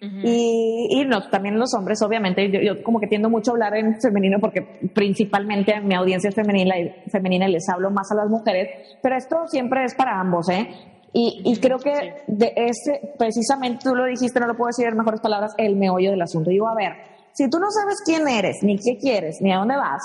[0.00, 4.00] y, y no, también los hombres, obviamente, yo, como que tiendo mucho a hablar en
[4.00, 8.28] femenino porque principalmente mi audiencia es femenina y, femenina y les hablo más a las
[8.28, 10.68] mujeres, pero esto siempre es para ambos, ¿eh?
[11.18, 14.98] Y, y creo que de ese, precisamente tú lo dijiste, no lo puedo decir en
[14.98, 16.50] mejores palabras, el meollo del asunto.
[16.50, 16.92] Digo, a ver,
[17.32, 20.02] si tú no sabes quién eres, ni qué quieres, ni a dónde vas,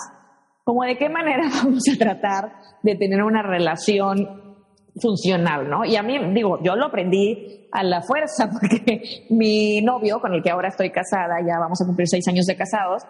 [0.63, 4.55] como de qué manera vamos a tratar de tener una relación
[5.01, 5.83] funcional, ¿no?
[5.83, 10.41] Y a mí, digo, yo lo aprendí a la fuerza porque mi novio, con el
[10.41, 13.03] que ahora estoy casada, ya vamos a cumplir seis años de casados,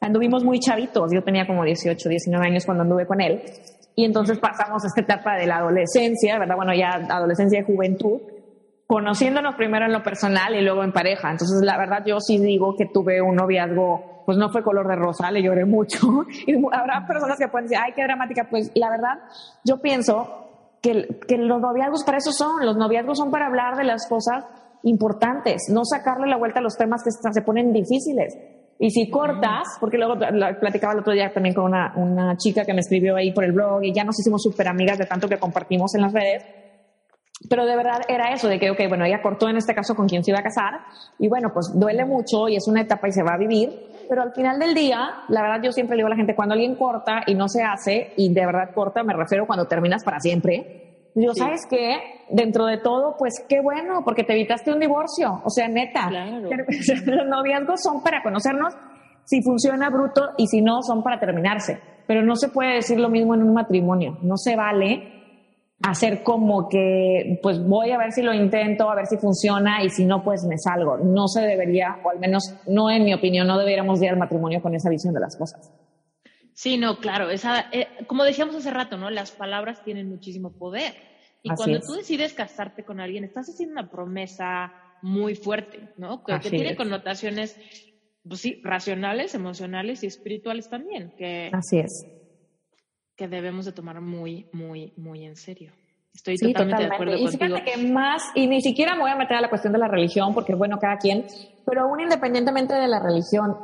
[0.00, 3.42] anduvimos muy chavitos, yo tenía como 18, 19 años cuando anduve con él,
[3.94, 6.56] y entonces pasamos a esta etapa de la adolescencia, ¿verdad?
[6.56, 8.20] Bueno, ya adolescencia y juventud,
[8.86, 11.30] conociéndonos primero en lo personal y luego en pareja.
[11.30, 14.96] Entonces, la verdad, yo sí digo que tuve un noviazgo, pues no fue color de
[14.96, 15.98] rosa, le lloré mucho.
[16.46, 18.46] Y habrá personas que pueden decir, ay, qué dramática.
[18.50, 19.18] Pues la verdad,
[19.64, 22.64] yo pienso que, que los noviazgos para eso son.
[22.64, 24.44] Los noviazgos son para hablar de las cosas
[24.84, 28.36] importantes, no sacarle la vuelta a los temas que se ponen difíciles.
[28.82, 30.18] Y si cortas, porque luego
[30.58, 33.52] platicaba el otro día también con una, una chica que me escribió ahí por el
[33.52, 36.44] blog y ya nos hicimos súper amigas de tanto que compartimos en las redes,
[37.48, 40.08] pero de verdad era eso, de que, ok, bueno, ella cortó en este caso con
[40.08, 40.80] quien se iba a casar,
[41.20, 43.70] y bueno, pues duele mucho y es una etapa y se va a vivir,
[44.08, 46.54] pero al final del día, la verdad yo siempre le digo a la gente, cuando
[46.54, 50.18] alguien corta y no se hace, y de verdad corta, me refiero cuando terminas para
[50.18, 51.98] siempre, yo, ¿sabes qué?
[52.30, 56.10] Dentro de todo, pues qué bueno, porque te evitaste un divorcio, o sea, neta,
[57.06, 58.74] los noviazgos son para conocernos,
[59.24, 63.08] si funciona bruto y si no, son para terminarse, pero no se puede decir lo
[63.08, 65.20] mismo en un matrimonio, no se vale
[65.82, 69.88] hacer como que, pues voy a ver si lo intento, a ver si funciona y
[69.88, 70.96] si no, pues me salgo.
[70.98, 74.62] No se debería, o al menos no en mi opinión, no deberíamos ir al matrimonio
[74.62, 75.72] con esa visión de las cosas.
[76.54, 79.10] Sí, no, claro, esa, eh, como decíamos hace rato, ¿no?
[79.10, 80.94] Las palabras tienen muchísimo poder.
[81.42, 86.22] Y cuando tú decides casarte con alguien, estás haciendo una promesa muy fuerte, ¿no?
[86.22, 87.56] Que, tiene connotaciones,
[88.22, 91.12] pues sí, racionales, emocionales y espirituales también.
[91.16, 92.06] Que, Así es
[93.16, 95.72] que debemos de tomar muy, muy, muy en serio.
[96.14, 97.56] Estoy totalmente, de acuerdo y contigo.
[97.64, 100.34] que más, y ni siquiera me voy a meter a la cuestión de la religión,
[100.34, 101.24] porque bueno, cada quien,
[101.64, 103.56] pero aún independientemente de la religión,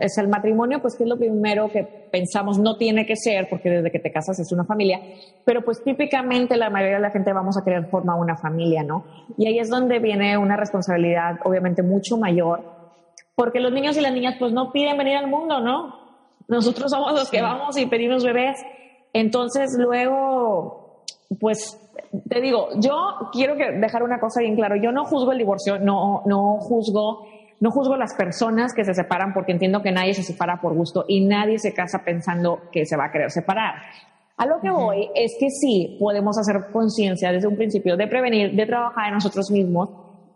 [0.00, 3.70] es el matrimonio, pues que es lo primero que pensamos, no tiene que ser, porque
[3.70, 5.00] desde que te casas es una familia,
[5.44, 9.04] pero pues típicamente la mayoría de la gente vamos a querer formar una familia, ¿no?
[9.38, 12.64] Y ahí es donde viene una responsabilidad obviamente mucho mayor,
[13.36, 15.94] porque los niños y las niñas pues no piden venir al mundo, ¿no?
[16.48, 18.56] Nosotros somos los que vamos y pedimos bebés.
[19.12, 20.85] Entonces luego,
[21.40, 21.80] pues
[22.28, 24.76] te digo, yo quiero dejar una cosa bien claro.
[24.76, 27.26] Yo no juzgo el divorcio, no, no juzgo,
[27.60, 31.04] no juzgo las personas que se separan porque entiendo que nadie se separa por gusto
[31.08, 33.74] y nadie se casa pensando que se va a querer separar.
[34.36, 38.54] A lo que voy es que sí podemos hacer conciencia desde un principio de prevenir,
[38.54, 39.88] de trabajar en nosotros mismos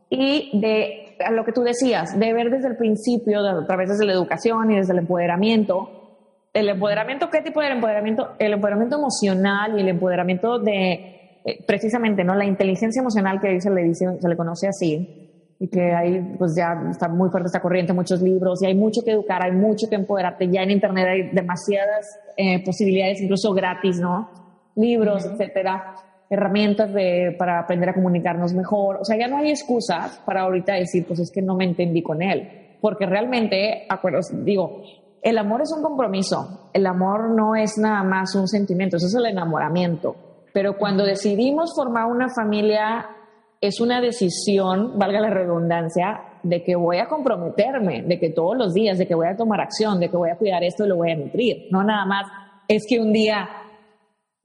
[0.09, 4.07] y de a lo que tú decías, de ver desde el principio, a través de
[4.07, 6.00] la educación y desde el empoderamiento,
[6.53, 8.31] el empoderamiento, ¿qué tipo de empoderamiento?
[8.39, 12.35] El empoderamiento emocional y el empoderamiento de, eh, precisamente, ¿no?
[12.35, 15.29] La inteligencia emocional que se le dice, se le conoce así,
[15.63, 19.03] y que ahí, pues ya está muy fuerte esta corriente, muchos libros, y hay mucho
[19.05, 20.49] que educar, hay mucho que empoderarte.
[20.49, 24.31] Ya en Internet hay demasiadas eh, posibilidades, incluso gratis, ¿no?
[24.75, 25.95] Libros, etcétera,
[26.31, 28.97] herramientas de, para aprender a comunicarnos mejor.
[29.03, 32.03] O sea, ya no hay excusas para ahorita decir, pues es que no me entendí
[32.03, 32.77] con él.
[32.81, 34.83] Porque realmente, acuerdo, digo,
[35.23, 39.15] el amor es un compromiso, el amor no es nada más un sentimiento, eso es
[39.15, 40.17] el enamoramiento.
[40.53, 43.07] Pero cuando decidimos formar una familia,
[43.61, 48.73] es una decisión, valga la redundancia, de que voy a comprometerme, de que todos los
[48.73, 50.97] días, de que voy a tomar acción, de que voy a cuidar esto y lo
[50.97, 51.69] voy a nutrir.
[51.71, 52.27] No nada más
[52.67, 53.49] es que un día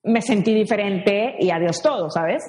[0.03, 2.43] me sentí diferente y adiós todo, ¿sabes?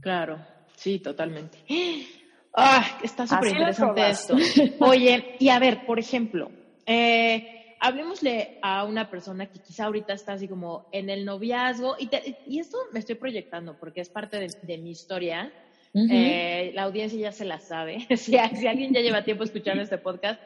[0.00, 0.38] Claro,
[0.76, 1.58] sí, totalmente.
[2.54, 4.34] Ah, está súper interesante esto.
[4.80, 6.50] Oye, y a ver, por ejemplo,
[6.86, 12.08] eh, hablemosle a una persona que quizá ahorita está así como en el noviazgo, y,
[12.46, 15.52] y esto me estoy proyectando porque es parte de, mi historia.
[15.94, 18.06] Eh, la audiencia ya se la sabe.
[18.16, 20.40] si, alguien ya lleva tiempo escuchando este podcast,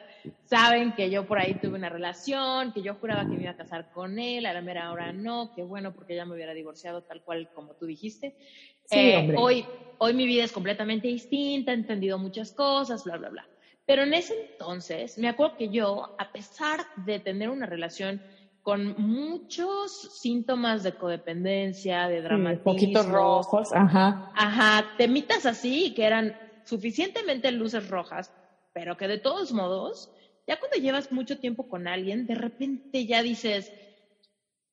[0.45, 3.55] saben que yo por ahí tuve una relación, que yo juraba que me iba a
[3.55, 7.03] casar con él, a la mera hora no, que bueno, porque ya me hubiera divorciado
[7.03, 8.35] tal cual como tú dijiste.
[8.89, 9.63] Eh, hoy,
[9.99, 13.47] hoy mi vida es completamente distinta, he entendido muchas cosas, bla, bla, bla.
[13.87, 18.21] Pero en ese entonces, me acuerdo que yo, a pesar de tener una relación
[18.61, 22.63] con muchos síntomas de codependencia, de dramatismo.
[22.63, 24.29] poquitos rojos, ajá.
[24.33, 28.33] Ajá, temitas así, que eran suficientemente luces rojas,
[28.73, 30.11] pero que de todos modos,
[30.45, 33.71] ya cuando llevas mucho tiempo con alguien, de repente ya dices,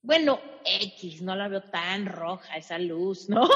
[0.05, 3.47] bueno, X, no la veo tan roja esa luz, ¿no?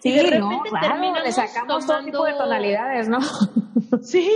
[0.00, 3.18] Sí, y de repente no, claro, le sacamos todo tipo de tonalidades, ¿no?
[4.02, 4.28] Sí,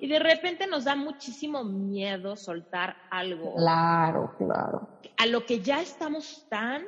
[0.00, 3.54] y de repente nos da muchísimo miedo soltar algo.
[3.54, 4.88] Claro, claro.
[5.16, 6.84] A lo que ya estamos tan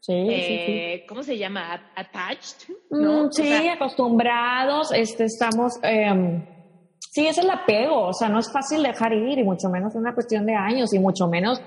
[0.00, 0.72] Sí, sí, sí.
[0.72, 1.92] Eh, ¿Cómo se llama?
[1.94, 3.26] Attached, ¿no?
[3.26, 6.44] Mm, sí, acostumbrados, este, estamos, em,
[7.12, 10.14] Sí, es el apego, o sea, no es fácil dejar ir y mucho menos una
[10.14, 11.60] cuestión de años y mucho menos,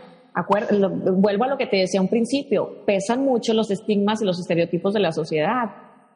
[1.14, 4.94] vuelvo a lo que te decía un principio, pesan mucho los estigmas y los estereotipos
[4.94, 5.72] de la sociedad.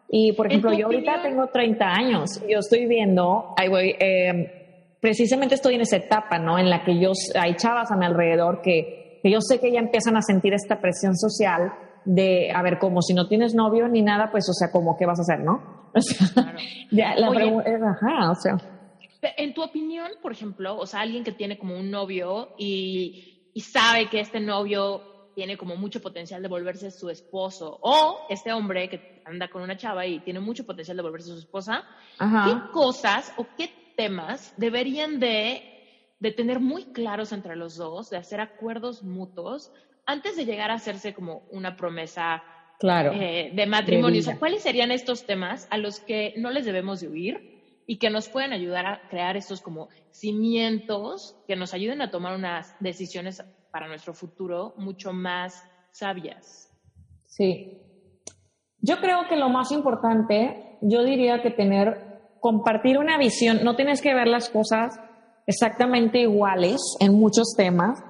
[0.10, 5.56] Y por ejemplo, yo ahorita tengo 30 años, yo estoy viendo, ahí voy, eh, precisamente
[5.56, 6.58] estoy en esa etapa, ¿no?
[6.58, 9.80] En la que yo, hay chavas a mi alrededor que, que yo sé que ya
[9.80, 11.72] empiezan a sentir esta presión social
[12.06, 15.06] de, a ver, como si no tienes novio ni nada, pues, o sea, como, ¿qué
[15.06, 15.80] vas a hacer, no?
[15.96, 16.56] O sea,
[16.92, 18.58] ya, la pregunta es, ajá, o sea.
[19.38, 23.62] En tu opinión, por ejemplo, o sea, alguien que tiene como un novio y, y
[23.62, 28.88] sabe que este novio tiene como mucho potencial de volverse su esposo, o este hombre
[28.88, 31.84] que anda con una chava y tiene mucho potencial de volverse su esposa,
[32.18, 35.62] ¿qué cosas o qué temas deberían de,
[36.20, 39.74] de tener muy claros entre los dos, de hacer acuerdos mutuos,
[40.06, 42.42] antes de llegar a hacerse como una promesa
[42.80, 44.24] claro, eh, de matrimonio?
[44.40, 47.59] ¿cuáles serían estos temas a los que no les debemos de huir?
[47.90, 52.36] Y que nos pueden ayudar a crear estos como cimientos que nos ayuden a tomar
[52.36, 56.72] unas decisiones para nuestro futuro mucho más sabias.
[57.26, 57.82] Sí.
[58.80, 64.04] Yo creo que lo más importante, yo diría que tener, compartir una visión, no tienes
[64.04, 65.00] que ver las cosas
[65.48, 68.04] exactamente iguales en muchos temas,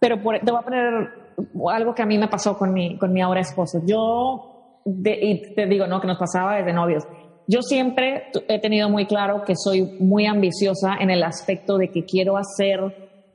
[0.00, 3.20] pero te voy a poner algo que a mí me pasó con mi, con mi
[3.20, 3.82] ahora esposo.
[3.84, 6.00] Yo, y te digo, ¿no?
[6.00, 7.04] Que nos pasaba desde novios
[7.46, 12.04] yo siempre he tenido muy claro que soy muy ambiciosa en el aspecto de que
[12.04, 12.80] quiero hacer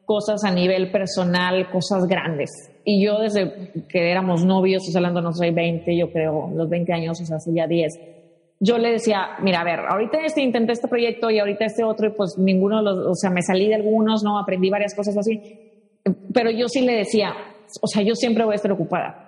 [0.06, 2.50] cosas a nivel personal, cosas grandes.
[2.84, 6.92] Y yo desde que éramos novios, estoy hablando, no soy 20, yo creo, los 20
[6.94, 7.92] años, o sea, hace ya 10,
[8.60, 12.08] yo le decía, mira, a ver, ahorita este, intenté este proyecto y ahorita este otro,
[12.08, 14.38] y pues ninguno de los, o sea, me salí de algunos, ¿no?
[14.38, 15.42] Aprendí varias cosas así.
[16.32, 17.34] Pero yo sí le decía,
[17.82, 19.28] o sea, yo siempre voy a estar ocupada.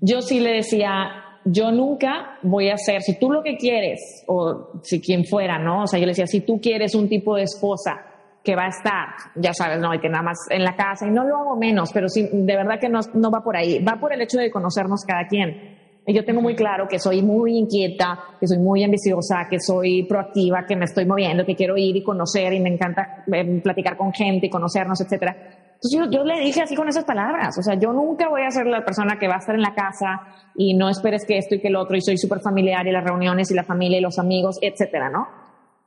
[0.00, 4.70] Yo sí le decía, yo nunca voy a ser, si tú lo que quieres, o
[4.82, 5.84] si quien fuera, ¿no?
[5.84, 8.00] O sea, yo le decía, si tú quieres un tipo de esposa
[8.42, 9.94] que va a estar, ya sabes, ¿no?
[9.94, 12.56] Y que nada más en la casa, y no lo hago menos, pero sí, de
[12.56, 15.78] verdad que no, no va por ahí, va por el hecho de conocernos cada quien.
[16.06, 20.04] Y yo tengo muy claro que soy muy inquieta, que soy muy ambiciosa, que soy
[20.04, 23.96] proactiva, que me estoy moviendo, que quiero ir y conocer y me encanta eh, platicar
[23.96, 25.36] con gente y conocernos, etcétera.
[25.82, 28.66] Entonces yo, le dije así con esas palabras, o sea, yo nunca voy a ser
[28.66, 30.20] la persona que va a estar en la casa
[30.54, 33.02] y no esperes que esto y que el otro y soy súper familiar y las
[33.02, 35.26] reuniones y la familia y los amigos, etcétera, ¿no?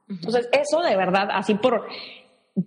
[0.10, 1.86] Entonces eso de verdad, así por,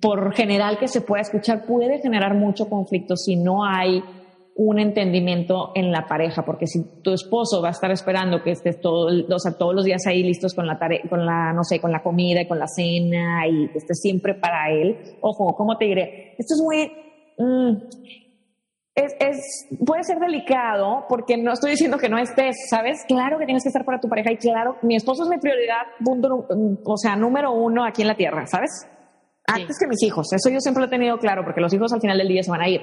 [0.00, 4.04] por general que se pueda escuchar, puede generar mucho conflicto si no hay
[4.54, 8.80] un entendimiento en la pareja, porque si tu esposo va a estar esperando que estés
[8.80, 11.80] todo, o sea, todos los días ahí listos con la tarea, con la, no sé,
[11.80, 15.76] con la comida y con la cena y que estés siempre para él, ojo, ¿cómo
[15.76, 16.36] te diré?
[16.38, 16.90] Esto es muy,
[17.38, 17.76] Mm,
[18.96, 23.04] es, es, puede ser delicado porque no estoy diciendo que no estés, ¿sabes?
[23.06, 25.82] Claro que tienes que estar para tu pareja y claro, mi esposo es mi prioridad,
[26.02, 26.46] punto,
[26.82, 28.88] o sea, número uno aquí en la tierra, ¿sabes?
[29.46, 32.00] Antes que mis hijos, eso yo siempre lo he tenido claro porque los hijos al
[32.00, 32.80] final del día se van a ir.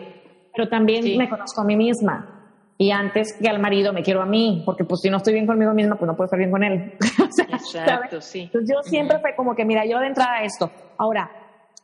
[0.56, 2.44] Pero también me conozco a mí misma.
[2.78, 5.48] Y antes que al marido me quiero a mí, porque pues si no estoy bien
[5.48, 6.94] conmigo misma, pues no puedo estar bien con él.
[7.50, 8.42] Exacto, sí.
[8.42, 10.72] Entonces yo siempre fue como que, mira, yo de entrada esto.
[10.98, 11.30] Ahora,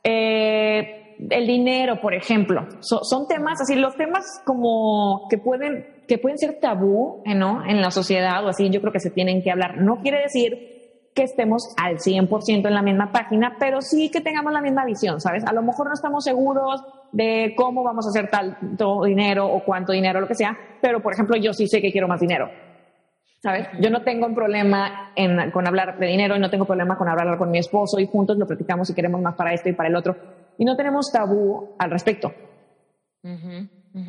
[0.03, 2.65] eh, el dinero, por ejemplo.
[2.79, 7.65] son temas así, los temas como que pueden, que pueden ser tabú, ¿eh, ¿no?
[7.65, 9.81] En la sociedad o así, yo creo que se tienen que hablar.
[9.81, 14.53] No quiere decir que estemos al 100% en la misma página, pero sí que tengamos
[14.53, 15.43] la misma visión, ¿sabes?
[15.45, 19.91] A lo mejor no estamos seguros de cómo vamos a hacer tanto dinero o cuánto
[19.91, 22.49] dinero, lo que sea, pero por ejemplo yo sí sé que quiero más dinero.
[23.41, 23.67] ¿Sabes?
[23.79, 25.13] Yo no tengo un problema
[25.53, 28.37] con hablar de dinero y no tengo problema con hablar con mi esposo y juntos
[28.37, 30.15] lo platicamos y queremos más para esto y para el otro
[30.59, 32.33] y no tenemos tabú al respecto.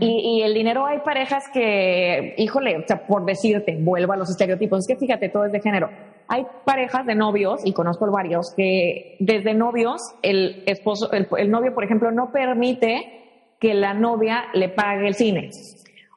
[0.01, 4.81] Y, el dinero hay parejas que, híjole, o sea, por decirte, vuelvo a los estereotipos,
[4.81, 5.89] es que fíjate, todo es de género.
[6.27, 11.85] Hay parejas de novios, y conozco varios, que desde novios, el esposo, el, novio, por
[11.85, 15.51] ejemplo, no permite que la novia le pague el cine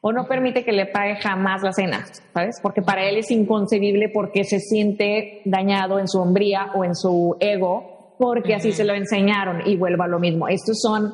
[0.02, 2.60] o no permite que le pague jamás la cena, ¿sabes?
[2.62, 7.38] Porque para él es inconcebible porque se siente dañado en su hombría o en su
[7.39, 10.47] ego porque así se lo enseñaron y vuelva a lo mismo.
[10.47, 11.13] Estos son...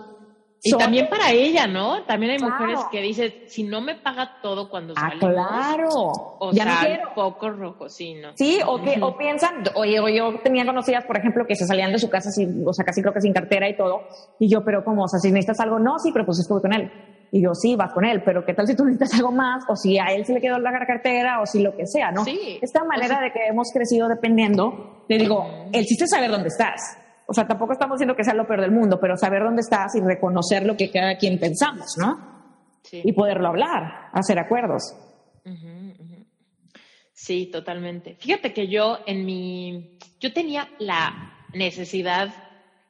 [0.62, 2.04] Y también para ella, ¿no?
[2.04, 5.88] También hay mujeres que dicen, si no me paga todo cuando ah, claro.
[6.40, 8.32] O ya sea, poco rojo, sí, ¿no?
[8.36, 12.00] Sí, o que o piensan, oye, yo tenía conocidas, por ejemplo, que se salían de
[12.00, 14.02] su casa, sin, o sea, casi creo que sin cartera y todo,
[14.38, 15.04] y yo, pero ¿cómo?
[15.04, 16.92] O sea, si necesitas algo, no, sí, pero pues estuve con él.
[17.32, 19.64] Y yo, sí, vas con él, pero ¿qué tal si tú necesitas algo más?
[19.70, 22.26] O si a él se le quedó la cartera, o si lo que sea, ¿no?
[22.26, 22.58] Sí.
[22.62, 26.82] Esta manera de que hemos crecido dependiendo, te digo, el chiste es saber dónde estás.
[27.28, 29.94] O sea, tampoco estamos diciendo que sea lo peor del mundo, pero saber dónde estás
[29.96, 32.18] y reconocer lo que cada quien pensamos, ¿no?
[32.84, 33.02] Sí.
[33.04, 34.96] Y poderlo hablar, hacer acuerdos.
[37.14, 38.16] Sí, totalmente.
[38.16, 42.30] Fíjate que yo en mi, yo tenía la necesidad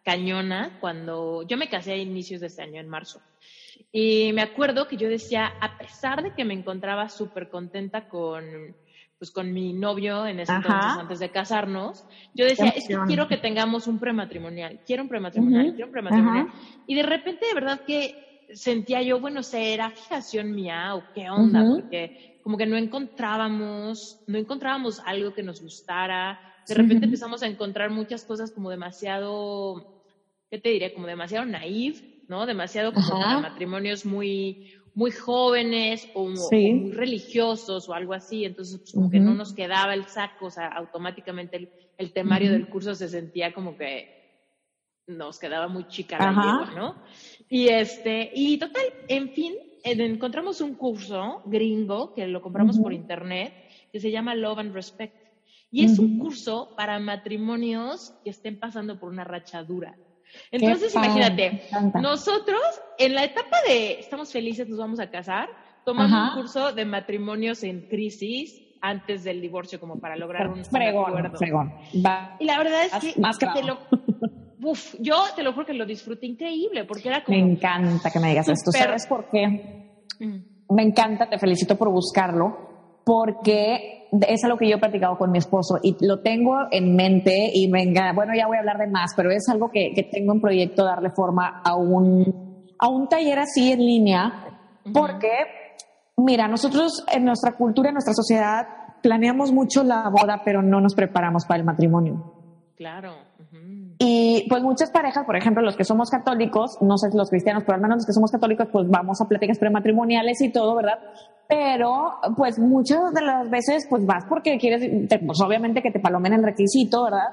[0.03, 3.19] cañona cuando yo me casé a inicios de este año, en marzo.
[3.91, 8.75] Y me acuerdo que yo decía, a pesar de que me encontraba súper contenta con,
[9.17, 13.27] pues, con mi novio en ese entonces, antes de casarnos, yo decía, es que quiero
[13.27, 16.47] que tengamos un prematrimonial, quiero un prematrimonial, quiero un prematrimonial.
[16.85, 21.65] Y de repente, de verdad que sentía yo, bueno, ¿será fijación mía o qué onda?
[21.65, 26.39] Porque como que no encontrábamos, no encontrábamos algo que nos gustara.
[26.67, 30.03] De repente empezamos a encontrar muchas cosas como demasiado,
[30.49, 30.93] ¿qué te diré?
[30.93, 32.45] Como demasiado naive, ¿no?
[32.45, 38.45] Demasiado como para matrimonios muy, muy jóvenes o, muy religiosos o algo así.
[38.45, 42.69] Entonces, pues, como que no nos quedaba el saco, o sea, automáticamente el, temario del
[42.69, 44.17] curso se sentía como que
[45.07, 46.31] nos quedaba muy chica la
[46.75, 46.95] ¿no?
[47.49, 53.53] Y este, y total, en fin, encontramos un curso gringo que lo compramos por internet
[53.91, 55.15] que se llama Love and Respect.
[55.71, 59.95] Y es un curso para matrimonios que estén pasando por una rachadura.
[60.51, 61.63] Entonces, imagínate,
[62.01, 62.61] nosotros
[62.97, 65.49] en la etapa de estamos felices, nos vamos a casar,
[65.85, 71.37] tomamos un curso de matrimonios en crisis antes del divorcio como para lograr un, acuerdo.
[72.39, 73.79] Y la verdad es que más te lo,
[74.61, 77.37] uf, yo te lo juro que lo disfruté increíble porque era como...
[77.37, 78.71] Me encanta que me digas esto.
[78.71, 80.05] ¿Sabes por qué?
[80.19, 80.73] Mm.
[80.75, 82.68] Me encanta, te felicito por buscarlo,
[83.09, 87.49] porque es algo que yo he practicado con mi esposo y lo tengo en mente
[87.51, 90.31] y venga, bueno, ya voy a hablar de más, pero es algo que, que tengo
[90.33, 94.31] en proyecto darle forma a un, a un taller así en línea,
[94.93, 95.31] porque,
[96.17, 98.67] mira, nosotros en nuestra cultura, en nuestra sociedad,
[99.01, 102.35] planeamos mucho la boda, pero no nos preparamos para el matrimonio.
[102.75, 103.15] Claro.
[104.01, 107.75] Y pues muchas parejas, por ejemplo, los que somos católicos, no sé los cristianos, pero
[107.75, 110.99] al menos los que somos católicos, pues vamos a pláticas prematrimoniales y todo, ¿verdad?
[111.49, 114.89] Pero pues muchas de las veces pues vas porque quieres,
[115.25, 117.27] pues obviamente que te palomen el requisito, ¿verdad?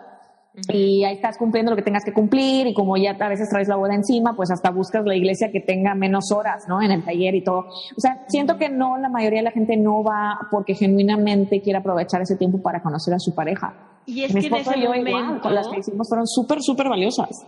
[0.73, 3.69] Y ahí estás cumpliendo lo que tengas que cumplir y como ya a veces traes
[3.69, 6.83] la boda encima, pues hasta buscas la iglesia que tenga menos horas, ¿no?
[6.83, 7.67] En el taller y todo.
[7.97, 11.79] O sea, siento que no, la mayoría de la gente no va porque genuinamente quiere
[11.79, 13.96] aprovechar ese tiempo para conocer a su pareja.
[14.07, 17.47] Y es que en ese momento, con las que hicimos fueron súper, súper valiosas.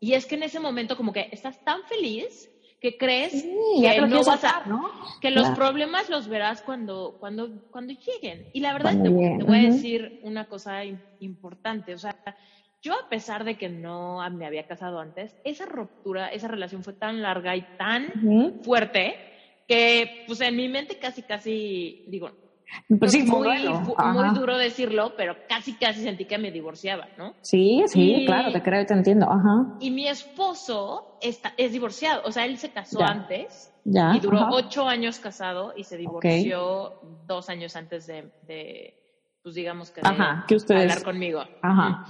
[0.00, 2.50] Y es que en ese momento como que estás tan feliz
[2.80, 4.62] que crees que no vas a,
[5.20, 8.48] que los problemas los verás cuando, cuando, cuando lleguen.
[8.52, 10.84] Y la verdad te, voy a decir una cosa
[11.20, 12.14] importante, o sea,
[12.82, 16.92] yo a pesar de que no me había casado antes, esa ruptura, esa relación fue
[16.92, 19.16] tan larga y tan fuerte
[19.66, 22.30] que pues en mi mente casi, casi, digo,
[22.98, 27.34] pues sí, muy, muy duro decirlo, pero casi, casi sentí que me divorciaba, ¿no?
[27.40, 29.30] Sí, sí, claro, te creo y te entiendo.
[29.30, 29.76] Ajá.
[29.80, 34.88] Y mi esposo está, es divorciado, o sea, él se casó antes y duró ocho
[34.88, 38.94] años casado y se divorció dos años antes de,
[39.42, 41.44] pues digamos que, de hablar conmigo.
[41.62, 42.04] Ajá.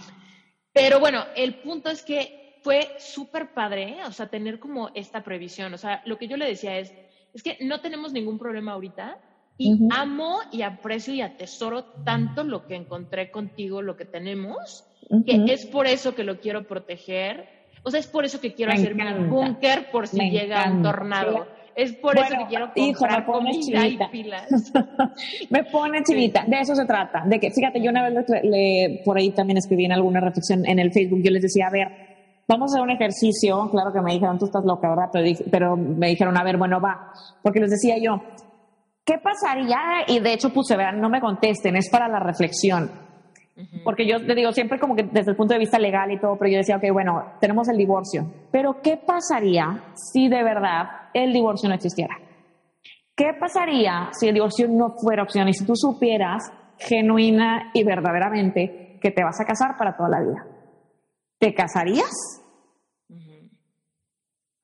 [0.73, 5.73] Pero bueno, el punto es que fue súper padre, o sea, tener como esta previsión.
[5.73, 6.93] O sea, lo que yo le decía es,
[7.33, 9.19] es que no tenemos ningún problema ahorita,
[9.59, 14.85] y amo y aprecio y atesoro tanto lo que encontré contigo, lo que tenemos,
[15.25, 17.49] que es por eso que lo quiero proteger.
[17.83, 21.47] O sea, es por eso que quiero hacer mi búnker por si llega un tornado.
[21.77, 24.49] Es por eso que quiero comprar hijo, comida y pilas.
[25.51, 26.45] me pone chinita.
[26.47, 27.23] De eso se trata.
[27.27, 30.79] De que, fíjate, yo una vez le, por ahí también escribí en alguna reflexión en
[30.79, 31.89] el Facebook, yo les decía, a ver,
[32.49, 33.69] vamos a hacer un ejercicio.
[33.71, 35.11] Claro que me dijeron, tú estás loca, ¿verdad?
[35.51, 37.13] pero me dijeron, a ver, bueno, va.
[37.43, 38.23] Porque les decía yo,
[39.07, 39.79] ¿Qué pasaría?
[40.09, 42.91] Y de hecho puse, vean, no me contesten, es para la reflexión.
[43.85, 46.37] Porque yo te digo, siempre como que desde el punto de vista legal y todo,
[46.37, 48.27] pero yo decía, ok, bueno, tenemos el divorcio.
[48.51, 52.19] Pero ¿qué pasaría si de verdad el divorcio no existiera?
[53.15, 58.99] ¿Qué pasaría si el divorcio no fuera opción y si tú supieras genuina y verdaderamente
[59.01, 60.47] que te vas a casar para toda la vida?
[61.39, 62.43] ¿Te casarías?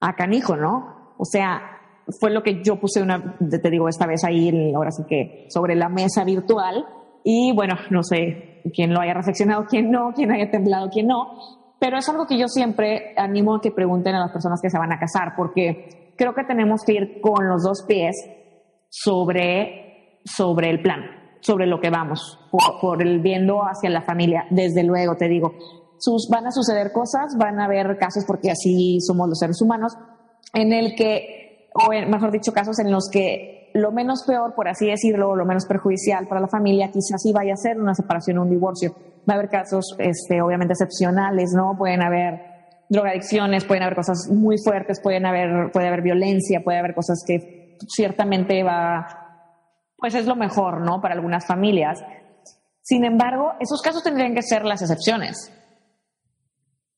[0.00, 1.14] A canijo, ¿no?
[1.16, 1.71] O sea,
[2.20, 5.74] fue lo que yo puse una, te digo, esta vez ahí, ahora sí que sobre
[5.74, 6.84] la mesa virtual.
[7.24, 11.26] Y bueno, no sé quién lo haya reflexionado, quién no, quién haya temblado, quién no.
[11.78, 14.78] Pero es algo que yo siempre animo a que pregunten a las personas que se
[14.78, 18.16] van a casar, porque creo que tenemos que ir con los dos pies
[18.88, 21.00] sobre, sobre el plan,
[21.40, 24.44] sobre lo que vamos, por, por el viendo hacia la familia.
[24.50, 25.54] Desde luego, te digo,
[25.98, 29.96] sus, van a suceder cosas, van a haber casos, porque así somos los seres humanos,
[30.52, 31.41] en el que
[31.74, 35.66] o mejor dicho, casos en los que lo menos peor, por así decirlo, lo menos
[35.66, 38.94] perjudicial para la familia, quizás sí vaya a ser una separación o un divorcio.
[39.28, 41.76] Va a haber casos, este, obviamente excepcionales, ¿no?
[41.78, 42.52] Pueden haber
[42.88, 47.78] drogadicciones, pueden haber cosas muy fuertes, pueden haber, puede haber violencia, puede haber cosas que
[47.88, 49.06] ciertamente va,
[49.96, 51.00] pues es lo mejor, ¿no?
[51.00, 52.04] Para algunas familias.
[52.82, 55.50] Sin embargo, esos casos tendrían que ser las excepciones.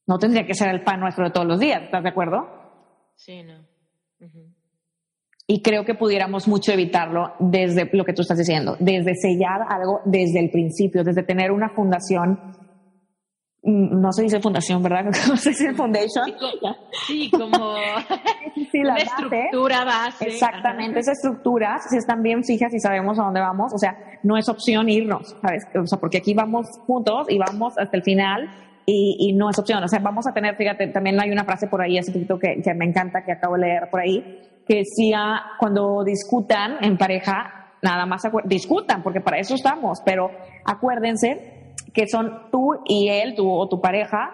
[0.07, 2.49] No tendría que ser el pan nuestro de todos los días, ¿estás de acuerdo?
[3.15, 3.75] Sí, no.
[5.47, 10.01] Y creo que pudiéramos mucho evitarlo desde lo que tú estás diciendo, desde sellar algo
[10.07, 12.39] desde el principio, desde tener una fundación
[13.67, 15.05] Mm, no se dice fundación, ¿verdad?
[15.29, 16.25] No se dice foundation.
[17.07, 17.75] Sí, como
[18.75, 20.27] una estructura base.
[20.27, 24.37] Exactamente, esa estructura, si están bien fijas y sabemos a dónde vamos, o sea, no
[24.37, 25.65] es opción irnos, ¿sabes?
[25.75, 28.51] O sea, porque aquí vamos juntos y vamos hasta el final
[28.85, 29.83] y, y, no es opción.
[29.83, 32.61] O sea, vamos a tener, fíjate, también hay una frase por ahí hace poquito que,
[32.63, 37.73] que me encanta, que acabo de leer por ahí, que decía, cuando discutan en pareja,
[37.83, 40.31] nada más discutan, porque para eso estamos, pero
[40.65, 44.31] acuérdense que son tú y él, tú o tu pareja,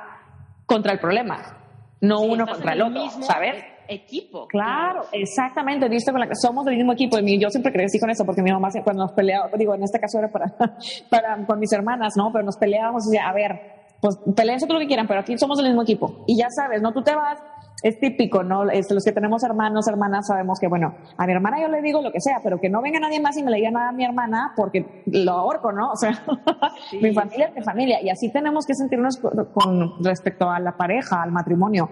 [0.67, 1.59] contra el problema,
[2.01, 3.65] no uno contra el, otro, ¿sabes?
[3.89, 4.47] Equipo.
[4.47, 7.19] Claro, exactamente, viste con la somos del mismo equipo.
[7.19, 9.99] Y yo siempre crecí con eso, porque mi mamá cuando nos peleaba, digo, en este
[9.99, 10.55] caso era para,
[11.11, 12.31] para con mis hermanas, ¿no?
[12.33, 15.37] Pero nos peleábamos y decía, a ver, pues peleen todo lo que quieran, pero aquí
[15.37, 16.25] somos del mismo equipo.
[16.27, 16.93] Y ya sabes, ¿no?
[16.93, 17.39] Tú te vas,
[17.83, 18.71] es típico, ¿no?
[18.71, 22.03] Es, los que tenemos hermanos, hermanas, sabemos que, bueno, a mi hermana yo le digo
[22.03, 23.93] lo que sea, pero que no venga nadie más y me le diga nada a
[23.93, 25.93] mi hermana porque lo ahorco, ¿no?
[25.93, 26.25] O sea,
[27.01, 28.03] mi familia es mi familia.
[28.03, 31.91] Y así tenemos que sentirnos con respecto a la pareja, al matrimonio.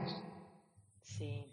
[1.02, 1.46] Sí,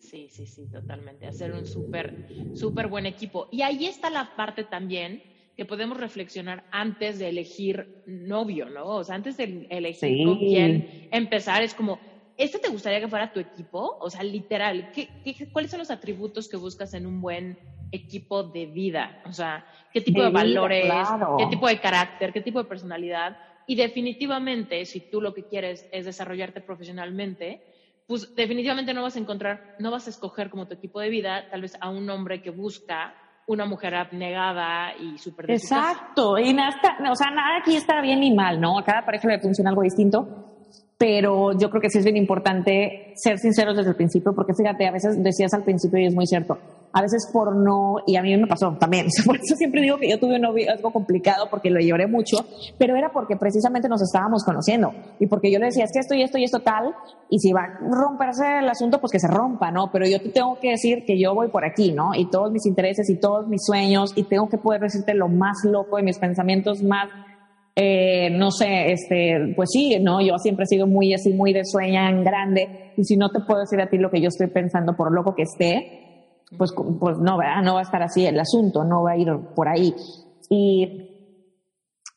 [0.00, 1.26] sí, sí, sí, totalmente.
[1.26, 3.48] Hacer un súper, súper buen equipo.
[3.50, 5.22] Y ahí está la parte también
[5.56, 8.86] que podemos reflexionar antes de elegir novio, ¿no?
[8.86, 11.98] O sea, antes de elegir con quién empezar, es como,
[12.38, 13.98] ¿este te gustaría que fuera tu equipo?
[14.00, 15.08] O sea, literal, ¿qué,
[15.52, 17.58] cuáles son los atributos que buscas en un buen
[17.90, 19.20] equipo de vida?
[19.26, 20.90] O sea, ¿qué tipo de, valores,
[21.36, 23.36] qué tipo de carácter, qué tipo de personalidad?
[23.66, 27.60] Y definitivamente, si tú lo que quieres es desarrollarte profesionalmente,
[28.06, 31.50] pues definitivamente no vas a encontrar, no vas a escoger como tu equipo de vida
[31.50, 33.14] tal vez a un hombre que busca
[33.48, 36.76] una mujer abnegada y súper Exacto, y nada,
[37.10, 38.78] o sea, nada aquí está bien ni mal, ¿no?
[38.78, 40.48] A cada pareja le funciona algo distinto
[40.98, 44.84] pero yo creo que sí es bien importante ser sinceros desde el principio, porque fíjate,
[44.86, 46.58] a veces decías al principio y es muy cierto,
[46.92, 50.10] a veces por no, y a mí me pasó también, por eso siempre digo que
[50.10, 52.38] yo tuve un algo complicado porque lo lloré mucho,
[52.78, 56.16] pero era porque precisamente nos estábamos conociendo y porque yo le decía, es que esto
[56.16, 56.92] y esto y esto tal,
[57.30, 59.90] y si va a romperse el asunto, pues que se rompa, ¿no?
[59.92, 62.12] Pero yo te tengo que decir que yo voy por aquí, ¿no?
[62.14, 65.58] Y todos mis intereses y todos mis sueños, y tengo que poder decirte lo más
[65.62, 67.08] loco y mis pensamientos más
[67.80, 71.64] eh, no sé, este, pues sí, no, yo siempre he sido muy así, muy de
[71.64, 74.48] sueña en grande, y si no te puedo decir a ti lo que yo estoy
[74.48, 77.62] pensando, por loco que esté, pues, pues no, ¿verdad?
[77.62, 79.94] no va a estar así el asunto, no va a ir por ahí.
[80.50, 81.17] Y,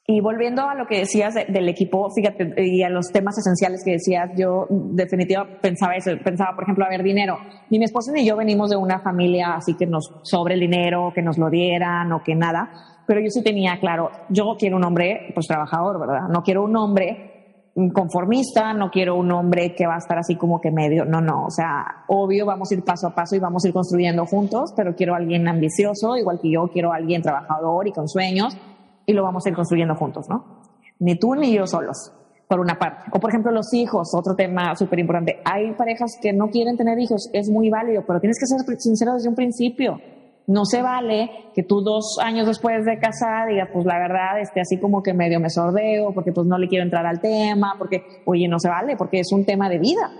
[0.07, 3.91] y volviendo a lo que decías del equipo, fíjate, y a los temas esenciales que
[3.91, 7.37] decías, yo definitivamente pensaba eso, pensaba, por ejemplo, a dinero.
[7.69, 11.11] Ni mi esposa ni yo venimos de una familia así que nos sobre el dinero,
[11.13, 14.85] que nos lo dieran o que nada pero yo sí tenía claro, yo quiero un
[14.85, 16.29] hombre pues trabajador, ¿verdad?
[16.29, 20.61] No quiero un hombre conformista, no quiero un hombre que va a estar así como
[20.61, 23.65] que medio, no, no, o sea, obvio vamos a ir paso a paso y vamos
[23.65, 27.91] a ir construyendo juntos, pero quiero alguien ambicioso, igual que yo, quiero alguien trabajador y
[27.91, 28.57] con sueños,
[29.05, 30.61] y lo vamos a ir construyendo juntos, ¿no?
[30.99, 32.11] Ni tú ni yo solos,
[32.47, 33.09] por una parte.
[33.13, 35.41] O por ejemplo los hijos, otro tema súper importante.
[35.45, 39.13] Hay parejas que no quieren tener hijos, es muy válido, pero tienes que ser sincero
[39.13, 39.99] desde un principio
[40.47, 44.61] no se vale que tú dos años después de casar digas, pues la verdad, este,
[44.61, 48.21] así como que medio me sordeo, porque pues no le quiero entrar al tema, porque,
[48.25, 50.11] oye, no se vale, porque es un tema de vida.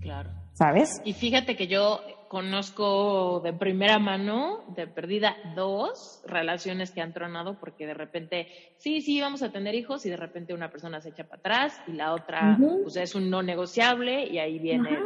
[0.00, 0.30] Claro.
[0.54, 1.00] ¿Sabes?
[1.04, 2.00] Y fíjate que yo
[2.32, 8.46] conozco de primera mano, de perdida, dos relaciones que han tronado porque de repente,
[8.78, 11.82] sí, sí, vamos a tener hijos y de repente una persona se echa para atrás
[11.86, 14.98] y la otra, pues es un no negociable y ahí viene...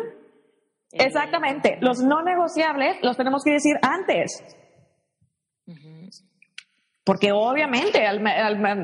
[0.92, 1.78] Exactamente.
[1.80, 4.44] Los no negociables los tenemos que decir antes.
[7.02, 8.04] Porque obviamente,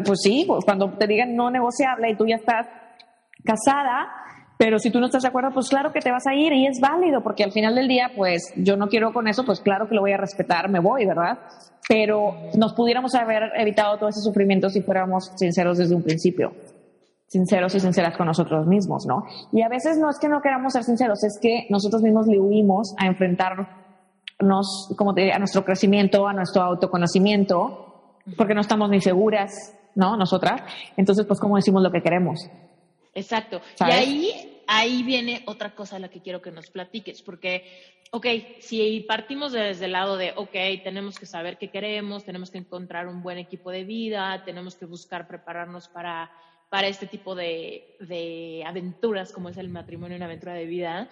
[0.04, 2.66] pues sí, pues cuando te digan no negociable y tú ya estás
[3.44, 4.21] casada,
[4.62, 6.68] pero si tú no estás de acuerdo, pues claro que te vas a ir y
[6.68, 9.88] es válido, porque al final del día, pues yo no quiero con eso, pues claro
[9.88, 11.36] que lo voy a respetar, me voy, ¿verdad?
[11.88, 16.52] Pero nos pudiéramos haber evitado todo ese sufrimiento si fuéramos sinceros desde un principio
[17.26, 19.24] sinceros y sinceras con nosotros mismos, ¿no?
[19.52, 22.38] Y a veces no es que no queramos ser sinceros, es que nosotros mismos le
[22.38, 23.66] huimos a enfrentarnos,
[24.96, 29.50] como te a nuestro crecimiento, a nuestro autoconocimiento, porque no estamos ni seguras,
[29.96, 30.16] ¿no?
[30.16, 30.60] Nosotras.
[30.96, 32.38] Entonces, pues, ¿cómo decimos lo que queremos?
[33.14, 33.60] Exacto.
[33.80, 37.64] Y ahí, ahí viene otra cosa a la que quiero que nos platiques, porque,
[38.10, 38.26] ok,
[38.60, 43.08] si partimos desde el lado de, ok, tenemos que saber qué queremos, tenemos que encontrar
[43.08, 46.30] un buen equipo de vida, tenemos que buscar prepararnos para
[46.72, 51.06] para este tipo de, aventuras como es el matrimonio, una aventura de vida,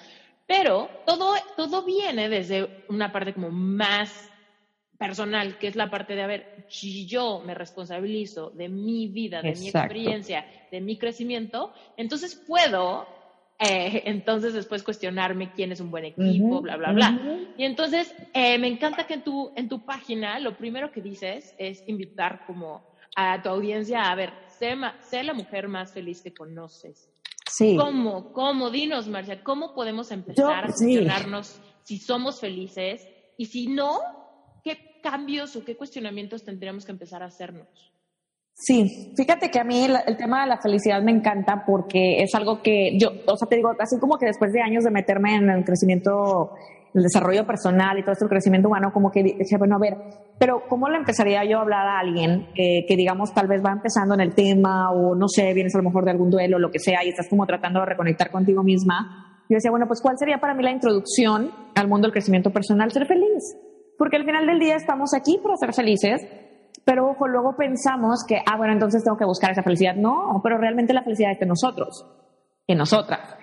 [0.47, 4.31] pero todo, todo viene desde una parte como más
[4.97, 9.43] personal, que es la parte de, a ver, si yo me responsabilizo de mi vida,
[9.43, 13.07] de mi experiencia, de mi crecimiento, entonces puedo,
[13.61, 17.21] eh, entonces después cuestionarme quién es un buen equipo, bla, bla, bla.
[17.59, 21.55] Y entonces, eh, me encanta que en tu, en tu página lo primero que dices
[21.59, 22.83] es invitar como
[23.15, 27.11] a tu audiencia a ver, sé, sé la mujer más feliz que conoces.
[27.51, 27.77] Sí.
[27.77, 28.33] ¿Cómo?
[28.33, 28.71] ¿Cómo?
[28.71, 33.07] Dinos, Marcia, ¿cómo podemos empezar a cuestionarnos si somos felices?
[33.37, 33.99] Y si no,
[34.65, 37.93] ¿qué cambios o qué cuestionamientos tendríamos que empezar a hacernos?
[38.55, 42.61] Sí, fíjate que a mí el, tema de la felicidad me encanta porque es algo
[42.63, 45.49] que yo, o sea, te digo, así como que después de años de meterme en
[45.49, 46.53] el crecimiento,
[46.93, 49.97] el desarrollo personal y todo esto, el crecimiento humano, como que dije, bueno, a ver,
[50.39, 54.15] pero ¿cómo le empezaría yo a hablar a alguien que, digamos, tal vez va empezando
[54.15, 56.71] en el tema o no sé, vienes a lo mejor de algún duelo, o lo
[56.71, 59.43] que sea, y estás como tratando de reconectar contigo misma?
[59.49, 62.93] Yo decía, bueno, pues ¿cuál sería para mí la introducción al mundo del crecimiento personal?
[62.93, 63.57] Ser feliz
[64.01, 66.27] porque al final del día estamos aquí para ser felices,
[66.85, 69.95] pero ojo, luego pensamos que, ah, bueno, entonces tengo que buscar esa felicidad.
[69.95, 72.07] No, pero realmente la felicidad es de nosotros,
[72.67, 73.37] en nosotras.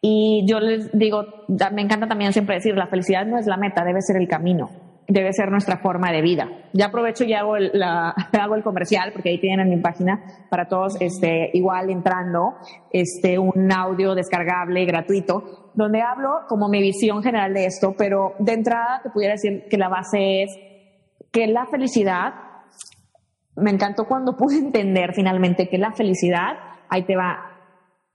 [0.00, 1.24] Y yo les digo,
[1.72, 4.68] me encanta también siempre decir, la felicidad no es la meta, debe ser el camino
[5.08, 6.48] debe ser nuestra forma de vida.
[6.72, 10.22] Ya aprovecho y hago el, la, hago el comercial, porque ahí tienen en mi página
[10.48, 12.54] para todos, este, igual entrando,
[12.90, 18.52] este, un audio descargable gratuito, donde hablo como mi visión general de esto, pero de
[18.52, 20.58] entrada te pudiera decir que la base es
[21.30, 22.34] que la felicidad,
[23.56, 26.52] me encantó cuando pude entender finalmente que la felicidad,
[26.88, 27.38] ahí te va,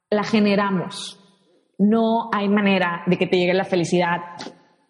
[0.10, 1.24] la generamos.
[1.80, 4.20] No hay manera de que te llegue la felicidad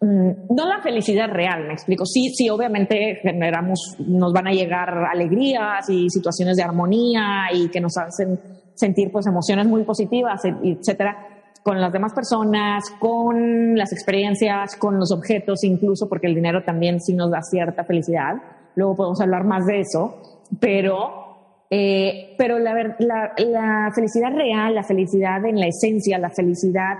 [0.00, 2.06] Mm, no la felicidad real, me explico.
[2.06, 7.80] Sí, sí, obviamente generamos, nos van a llegar alegrías y situaciones de armonía y que
[7.80, 8.38] nos hacen
[8.74, 11.16] sentir pues emociones muy positivas, etcétera,
[11.64, 17.00] con las demás personas, con las experiencias, con los objetos, incluso porque el dinero también
[17.00, 18.34] sí nos da cierta felicidad.
[18.76, 24.82] Luego podemos hablar más de eso, pero, eh, pero la, la, la felicidad real, la
[24.82, 26.94] felicidad en la esencia, la felicidad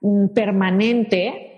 [0.00, 1.52] mm, permanente,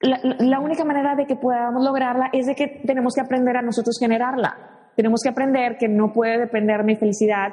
[0.00, 3.96] la, única manera de que podamos lograrla es de que tenemos que aprender a nosotros
[3.98, 4.92] generarla.
[4.94, 7.48] Tenemos que aprender que no puede depender mi felicidad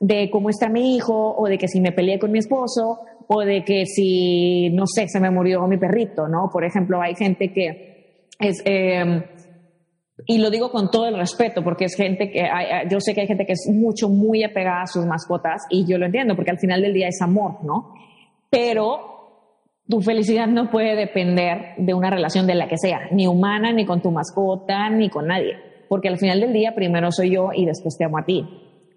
[0.00, 3.40] de cómo está mi hijo o de que si me peleé con mi esposo o
[3.40, 6.48] de que si, no sé, se me murió mi perrito, ¿no?
[6.52, 8.62] Por ejemplo, hay gente que es...
[8.64, 9.22] Em,
[10.26, 12.48] y lo digo con todo el respeto, porque es gente que,
[12.90, 15.98] yo sé que hay gente que es mucho, muy apegada a sus mascotas y yo
[15.98, 17.94] lo entiendo, porque al final del día es amor, ¿no?
[18.50, 19.10] Pero
[19.88, 23.84] tu felicidad no puede depender de una relación de la que sea, ni humana, ni
[23.84, 25.56] con tu mascota, ni con nadie,
[25.88, 28.46] porque al final del día primero soy yo y después te amo a ti.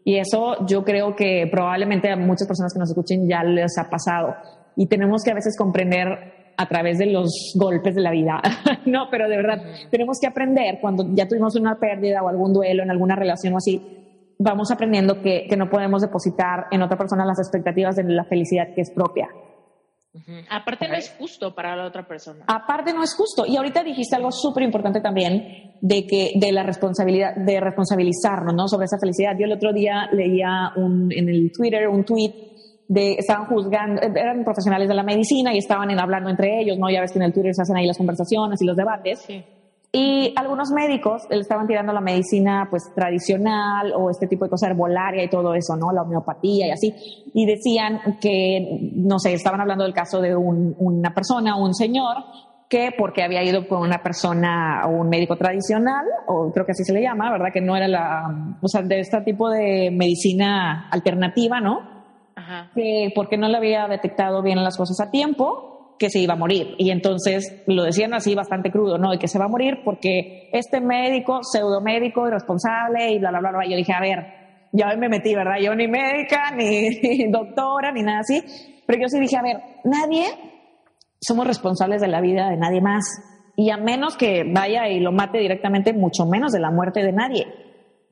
[0.06, 3.90] Y eso yo creo que probablemente a muchas personas que nos escuchen ya les ha
[3.90, 4.36] pasado
[4.76, 8.42] y tenemos que a veces comprender a través de los golpes de la vida.
[8.86, 12.84] no, pero de verdad, tenemos que aprender cuando ya tuvimos una pérdida o algún duelo
[12.84, 13.82] en alguna relación o así,
[14.40, 18.74] vamos aprendiendo que, que no podemos depositar en otra persona las expectativas de la felicidad
[18.76, 19.30] que es propia.
[20.50, 22.46] Aparte no es justo para la otra persona.
[22.48, 23.46] Aparte no es justo.
[23.48, 28.68] Y ahorita dijiste algo súper importante también de que de la responsabilidad, de responsabilizarnos, ¿no?
[28.68, 29.32] Sobre esa felicidad.
[29.40, 32.53] Yo el otro día leía un, en el Twitter un tweet
[32.88, 36.90] de, estaban juzgando, eran profesionales de la medicina y estaban hablando entre ellos, ¿no?
[36.90, 39.20] Ya ves que en el Twitter se hacen ahí las conversaciones y los debates.
[39.22, 39.44] Sí.
[39.96, 44.72] Y algunos médicos le estaban tirando la medicina pues tradicional o este tipo de cosas
[44.72, 45.92] herbolaria y todo eso, ¿no?
[45.92, 46.92] La homeopatía y así.
[47.32, 52.18] Y decían que, no sé, estaban hablando del caso de una persona, un señor,
[52.68, 56.84] que porque había ido con una persona o un médico tradicional, o creo que así
[56.84, 57.54] se le llama, ¿verdad?
[57.54, 61.93] Que no era la, o sea, de este tipo de medicina alternativa, ¿no?
[62.44, 62.72] Ajá.
[62.76, 66.38] Que porque no le había detectado bien las cosas a tiempo, que se iba a
[66.38, 66.76] morir.
[66.78, 69.12] Y entonces lo decían así bastante crudo, ¿no?
[69.12, 73.52] De que se va a morir porque este médico, pseudomédico, irresponsable y bla, bla, bla,
[73.52, 73.66] bla.
[73.66, 74.20] Yo dije, a ver,
[74.74, 75.58] ya me metí, ¿verdad?
[75.62, 78.44] Yo ni médica, ni, doctora, ni nada así.
[78.86, 80.26] Pero yo sí dije, a ver, nadie
[81.22, 83.04] somos responsables de la vida de nadie más.
[83.56, 87.14] Y a menos que vaya y lo mate directamente, mucho menos de la muerte de
[87.14, 87.46] nadie.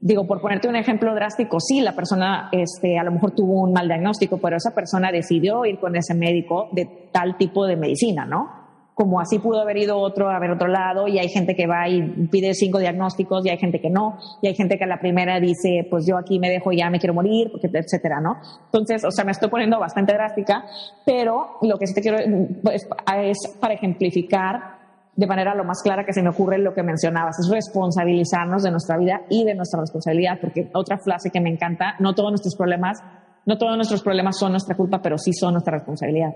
[0.03, 3.71] Digo, por ponerte un ejemplo drástico, sí, la persona este, a lo mejor tuvo un
[3.71, 8.25] mal diagnóstico, pero esa persona decidió ir con ese médico de tal tipo de medicina,
[8.25, 8.61] ¿no?
[8.95, 11.87] Como así pudo haber ido otro a ver otro lado, y hay gente que va
[11.87, 14.99] y pide cinco diagnósticos, y hay gente que no, y hay gente que a la
[14.99, 18.37] primera dice, pues yo aquí me dejo, ya me quiero morir, porque, etcétera, ¿no?
[18.65, 20.65] Entonces, o sea, me estoy poniendo bastante drástica,
[21.05, 22.17] pero lo que sí te quiero
[22.63, 22.87] pues,
[23.17, 24.80] es para ejemplificar
[25.15, 28.71] de manera lo más clara que se me ocurre lo que mencionabas, es responsabilizarnos de
[28.71, 32.55] nuestra vida y de nuestra responsabilidad, porque otra frase que me encanta, no todos nuestros
[32.55, 32.99] problemas,
[33.45, 36.33] no todos nuestros problemas son nuestra culpa, pero sí son nuestra responsabilidad.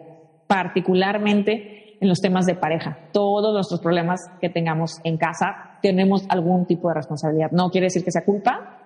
[0.47, 3.09] Particularmente en los temas de pareja.
[3.11, 7.51] Todos nuestros problemas que tengamos en casa tenemos algún tipo de responsabilidad.
[7.51, 8.79] No quiere decir que sea culpa,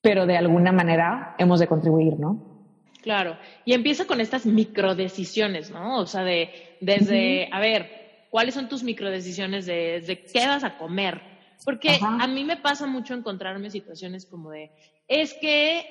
[0.00, 2.56] pero de alguna manera hemos de contribuir, ¿no?
[3.02, 6.00] Claro, y empieza con estas microdecisiones, ¿no?
[6.00, 6.48] O sea, de
[6.80, 8.05] desde, a ver,
[8.36, 11.22] ¿cuáles son tus microdecisiones de, de qué vas a comer?
[11.64, 14.70] Porque a mí me pasa mucho encontrarme situaciones como de,
[15.08, 15.86] es que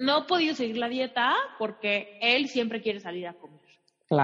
[0.00, 3.60] no he podido seguir la dieta porque él siempre quiere salir a comer.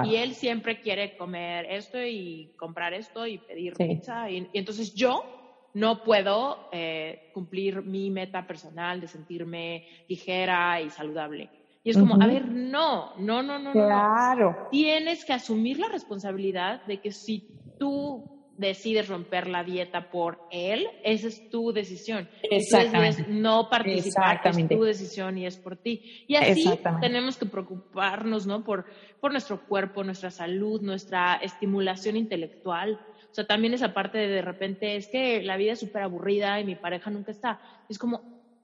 [0.05, 4.29] Y él siempre quiere comer esto y comprar esto y pedir pizza.
[4.29, 11.49] Y, entonces yo no puedo eh, cumplir mi meta personal de sentirme ligera y saludable.
[11.87, 14.67] Y es como, a ver, no, no, no, no, claro.
[14.73, 17.47] Tienes que asumir la responsabilidad de que si
[17.79, 22.29] tú decides romper la dieta por él, esa es tu decisión.
[22.43, 23.27] Exactamente.
[23.29, 26.25] no participar es tu decisión y es por ti.
[26.27, 26.69] Y así
[27.01, 28.65] tenemos que preocuparnos, ¿no?
[28.65, 28.87] Por,
[29.21, 32.99] por nuestro cuerpo, nuestra salud, nuestra estimulación intelectual.
[33.31, 36.59] O sea, también esa parte de de repente es que la vida es súper aburrida
[36.59, 37.61] y mi pareja nunca está.
[37.89, 38.23] Es como,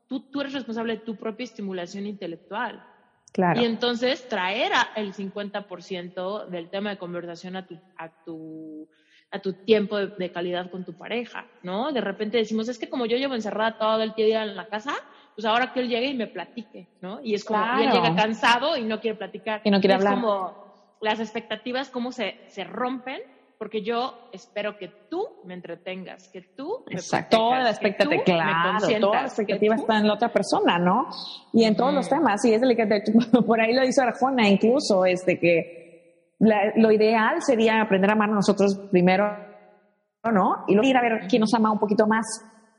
[0.09, 2.85] tú, tú eres responsable de tu propia estimulación intelectual.
[3.57, 8.89] Y entonces traer el 50% del tema de conversación a tu, a tu,
[9.31, 11.93] a tu tiempo de, calidad con tu pareja, ¿no?
[11.93, 14.95] De repente decimos, es que como yo llevo encerrada todo el día en la casa,
[15.35, 17.21] pues ahora que él llegue y me platique, ¿no?
[17.23, 19.63] Y es como, él llega cansado y no quiere platicar.
[19.65, 20.15] Y no quiere hablar.
[20.15, 23.23] Es como las expectativas, cómo se, se rompen
[23.63, 28.99] porque yo espero que tú me entretengas, que tú me Exacto, toda la expectativa, claro,
[28.99, 31.07] toda la expectativa está en la otra persona, ¿no?
[31.53, 32.91] Y en todos los temas, y es delicado,
[33.47, 38.35] por ahí lo dice Arjona incluso, este que lo ideal sería aprender a amar a
[38.35, 39.33] nosotros primero,
[40.25, 40.65] ¿no?
[40.67, 42.27] Y luego ir a ver quién nos ama un poquito más.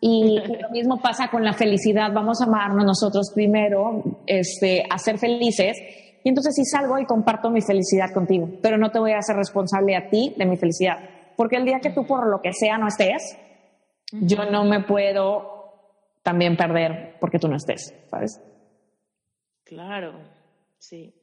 [0.01, 5.17] Y, lo mismo pasa con la felicidad, vamos a amarnos nosotros primero, este, a ser
[5.17, 5.77] felices
[6.23, 9.35] y entonces sí salgo y comparto mi felicidad contigo, pero no te voy a hacer
[9.35, 10.97] responsable a ti de mi felicidad.
[11.35, 13.37] Porque el día que tú por lo que sea no estés,
[14.11, 15.53] yo no me puedo
[16.21, 18.41] también perder porque tú no estés, ¿sabes?
[19.65, 20.13] Claro,
[20.77, 21.13] sí.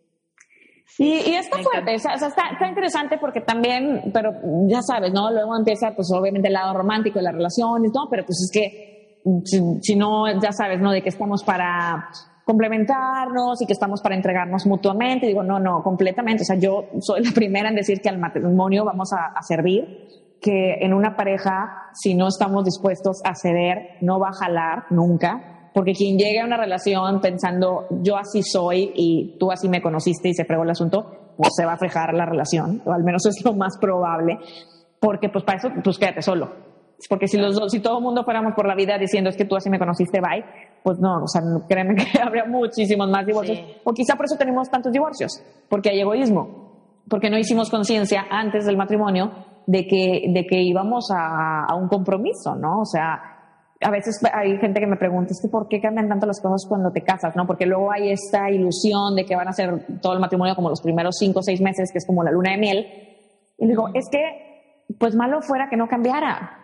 [0.99, 4.33] y, y, está fuerte, o sea, está, interesante porque también, pero
[4.67, 5.31] ya sabes, ¿no?
[5.31, 8.09] Luego empieza, pues obviamente el lado romántico de las relaciones, ¿no?
[8.11, 10.91] Pero pues es que, si, si no, ya sabes, ¿no?
[10.91, 12.11] De que estamos para
[12.51, 15.27] complementarnos y que estamos para entregarnos mutuamente.
[15.27, 16.43] Digo, no, no, completamente.
[16.43, 20.09] O sea, yo soy la primera en decir que al matrimonio vamos a, servir,
[20.41, 25.71] que en una pareja, si no estamos dispuestos a ceder, no va a jalar nunca.
[25.73, 30.29] Porque quien llegue a una relación pensando, yo así soy y tú así me conociste
[30.29, 33.25] y se fregó el asunto, pues se va a frejar la relación, o al menos
[33.27, 34.39] es lo más probable.
[34.99, 36.70] Porque pues para eso, pues quédate solo
[37.09, 39.57] porque si los si todo el mundo fuéramos por la vida diciendo es que tú
[39.57, 40.45] así me conociste, bye,
[40.83, 43.59] pues no, o sea, créeme que habría muchísimos más divorcios.
[43.85, 48.67] O quizá por eso tenemos tantos divorcios, porque hay egoísmo, porque no hicimos conciencia antes
[48.67, 49.33] del matrimonio
[49.67, 52.81] de que, de que íbamos a, a, un compromiso, ¿no?
[52.81, 53.21] O sea,
[53.81, 56.67] a veces hay gente que me pregunta, es que ¿por qué cambian tanto las cosas
[56.69, 57.47] cuando te casas, no?
[57.47, 60.83] Porque luego hay esta ilusión de que van a ser todo el matrimonio como los
[60.83, 62.87] primeros cinco o seis meses, que es como la luna de miel.
[63.59, 66.60] Y digo, es que, pues malo fuera que no cambiara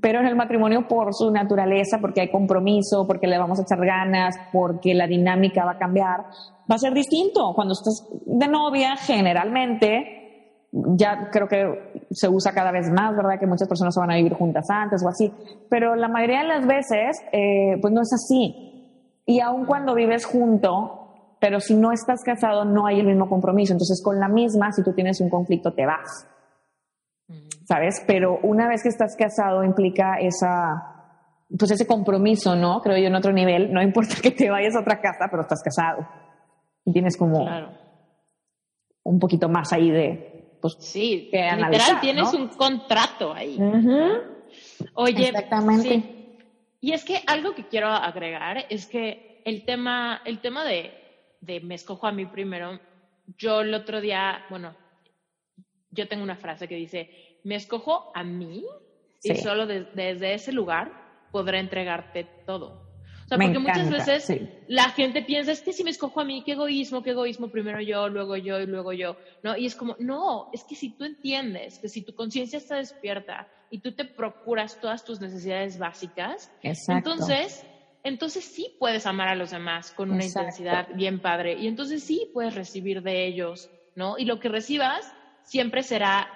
[0.00, 3.84] pero en el matrimonio por su naturaleza, porque hay compromiso, porque le vamos a echar
[3.84, 6.20] ganas, porque la dinámica va a cambiar,
[6.70, 7.52] va a ser distinto.
[7.54, 13.40] Cuando estás de novia, generalmente, ya creo que se usa cada vez más, ¿verdad?
[13.40, 15.32] Que muchas personas se van a vivir juntas antes o así,
[15.68, 19.22] pero la mayoría de las veces, eh, pues no es así.
[19.26, 23.72] Y aun cuando vives junto, pero si no estás casado, no hay el mismo compromiso.
[23.72, 26.26] Entonces, con la misma, si tú tienes un conflicto, te vas.
[27.70, 28.02] ¿Sabes?
[28.04, 31.14] Pero una vez que estás casado implica esa,
[31.56, 32.80] pues ese compromiso, ¿no?
[32.80, 35.62] Creo yo en otro nivel, no importa que te vayas a otra casa, pero estás
[35.62, 36.04] casado.
[36.84, 37.46] Y tienes como
[39.04, 43.56] un poquito más ahí de, pues, sí, que literal tienes un contrato ahí.
[44.94, 46.38] Oye, exactamente.
[46.80, 50.92] Y es que algo que quiero agregar es que el tema, el tema de,
[51.40, 52.80] de me escojo a mí primero,
[53.38, 54.74] yo el otro día, bueno,
[55.90, 58.64] yo tengo una frase que dice, me escojo a mí
[59.22, 60.92] y solo desde ese lugar
[61.30, 62.90] podré entregarte todo.
[63.24, 66.42] O sea, porque muchas veces la gente piensa, es que si me escojo a mí,
[66.44, 69.56] qué egoísmo, qué egoísmo, primero yo, luego yo y luego yo, ¿no?
[69.56, 73.46] Y es como, no, es que si tú entiendes que si tu conciencia está despierta
[73.70, 76.50] y tú te procuras todas tus necesidades básicas,
[76.88, 77.64] entonces,
[78.02, 82.30] entonces sí puedes amar a los demás con una intensidad bien padre y entonces sí
[82.34, 84.18] puedes recibir de ellos, ¿no?
[84.18, 85.14] Y lo que recibas
[85.44, 86.28] siempre será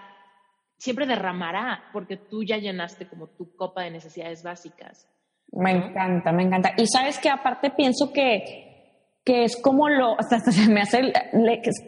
[0.84, 5.08] siempre derramará porque tú ya llenaste como tu copa de necesidades básicas.
[5.50, 6.72] Me encanta, me encanta.
[6.76, 11.10] Y sabes que aparte pienso que, que es como lo, hasta, se me hace,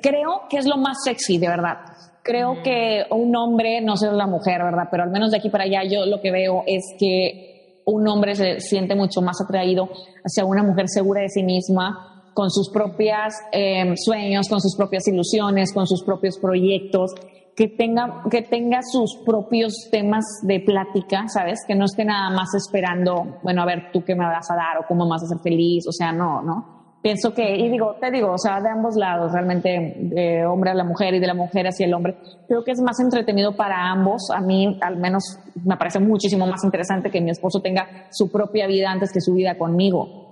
[0.03, 1.77] creo que es lo más sexy, de verdad.
[2.23, 4.89] Creo que un hombre, no sé la mujer, ¿verdad?
[4.91, 8.35] Pero al menos de aquí para allá yo lo que veo es que un hombre
[8.35, 9.91] se siente mucho más atraído
[10.25, 15.07] hacia una mujer segura de sí misma, con sus propios em, sueños, con sus propias
[15.07, 17.13] ilusiones, con sus propios proyectos,
[17.57, 21.61] que tenga, que tenga sus propios temas de plática, ¿sabes?
[21.67, 24.79] Que no esté nada más esperando, bueno, a ver, tú qué me vas a dar
[24.79, 26.77] o cómo me vas a hacer feliz, o sea, no, ¿no?
[27.07, 30.75] pienso que, y digo, te digo, o sea, de ambos lados, realmente, de hombre a
[30.75, 33.93] la mujer y de la mujer hacia el hombre, creo que es más entretenido para
[33.93, 34.29] ambos.
[34.35, 38.67] A mí, al menos, me parece muchísimo más interesante que mi esposo tenga su propia
[38.67, 40.25] vida antes que su vida conmigo.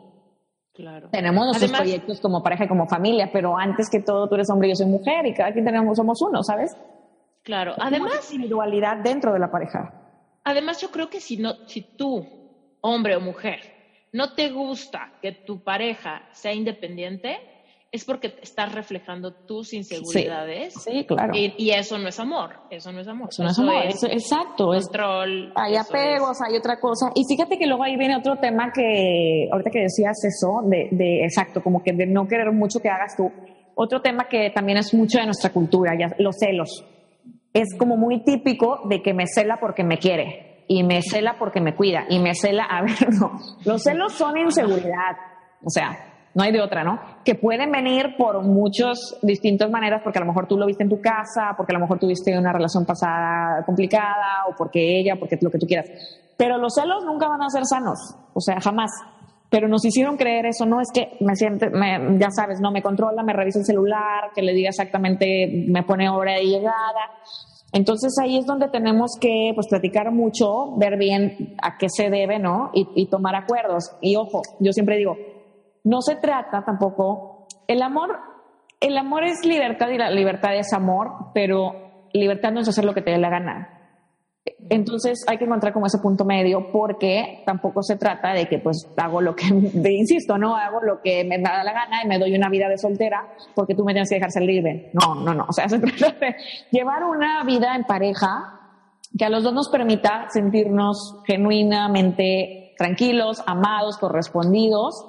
[0.73, 1.11] Claro.
[1.13, 4.67] Tenemos nuestros proyectos como pareja y como familia, pero antes que todo tú eres hombre
[4.67, 6.77] y yo soy mujer y cada quien tenemos, somos uno, ¿sabes?
[7.45, 7.75] Claro.
[7.79, 8.33] Además.
[8.33, 9.93] individualidad dentro de la pareja.
[10.45, 12.27] Además, yo creo que si no, si tú,
[12.81, 13.61] hombre o mujer,
[14.13, 17.37] no te gusta que tu pareja sea independiente,
[17.91, 20.75] es porque estás reflejando tus inseguridades.
[20.83, 21.33] Sí, claro.
[21.35, 23.29] Y, eso no es amor, eso no es amor.
[23.31, 24.67] Eso no es amor, exacto.
[24.67, 25.53] Control.
[25.55, 27.13] hay apegos, hay otra cosa.
[27.15, 31.25] Y fíjate que luego ahí viene otro tema que, ahorita que decías eso, de, de,
[31.25, 33.31] exacto, como que de no querer mucho que hagas tú.
[33.77, 36.85] Otro tema que también es mucho de nuestra cultura, ya, los celos.
[37.55, 41.61] Es como muy típico de que me cela porque me quiere y me cela porque
[41.61, 45.17] me cuida y me cela, a ver, no, los celos son inseguridad,
[45.63, 47.01] o sea, no hay de otra, ¿no?
[47.25, 50.89] Que pueden venir por muchas distintas maneras, porque a lo mejor tú lo viste en
[50.89, 55.39] tu casa, porque a lo mejor tuviste una relación pasada complicada, o porque ella, porque
[55.41, 55.87] lo que tú quieras.
[56.37, 57.99] Pero los celos nunca van a ser sanos,
[58.33, 58.91] o sea, jamás.
[59.49, 62.83] Pero nos hicieron creer eso, no es que me siente, me, ya sabes, no me
[62.83, 67.13] controla, me revisa el celular, que le diga exactamente, me pone hora de llegada.
[67.75, 72.39] Entonces ahí es donde tenemos que pues, platicar mucho, ver bien a qué se debe,
[72.39, 72.71] ¿no?
[72.73, 73.91] Y, tomar acuerdos.
[74.01, 75.17] Y ojo, yo siempre digo,
[75.83, 78.17] no se trata tampoco, el amor,
[78.79, 81.73] el amor es libertad y la libertad es amor, pero
[82.13, 83.74] libertad no es hacer lo que te dé la gana.
[84.69, 88.87] Entonces hay que encontrar como ese punto medio porque tampoco se trata de que pues
[88.97, 89.47] hago lo que,
[89.91, 92.77] insisto, no hago lo que me da la gana y me doy una vida de
[92.77, 94.91] soltera porque tú me tienes que dejar ser libre.
[94.93, 95.47] No, no, no.
[95.49, 96.37] O sea, se trata de
[96.71, 98.61] llevar una vida en pareja
[99.17, 105.07] que a los dos nos permita sentirnos genuinamente tranquilos, amados, correspondidos,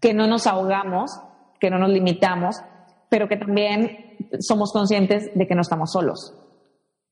[0.00, 1.10] que no nos ahogamos,
[1.60, 2.56] que no nos limitamos,
[3.08, 6.34] pero que también somos conscientes de que no estamos solos.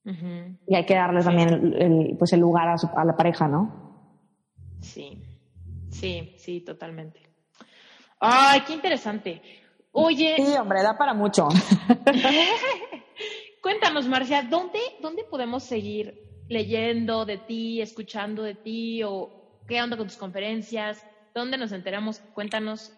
[0.05, 4.17] Y hay que darles también el, pues el lugar a, la pareja, ¿no?
[4.81, 5.23] Sí,
[5.91, 7.21] sí, sí, totalmente.
[8.19, 9.43] Ay, qué interesante.
[9.93, 10.37] Oye.
[10.37, 11.49] Sí, hombre, da para mucho.
[13.63, 19.97] Cuéntanos, Marcia, ¿dónde, ¿dónde podemos seguir leyendo de ti, escuchando de ti o qué onda
[19.97, 21.05] con tus conferencias?
[21.35, 22.21] ¿Dónde nos enteramos?
[22.35, 22.93] Cuéntanos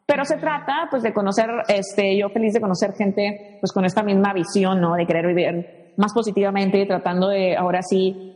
[0.05, 4.03] Pero se trata, pues, de conocer, este, yo feliz de conocer gente, pues, con esta
[4.03, 4.93] misma visión, ¿no?
[4.93, 8.34] De querer vivir más positivamente, tratando de, ahora sí,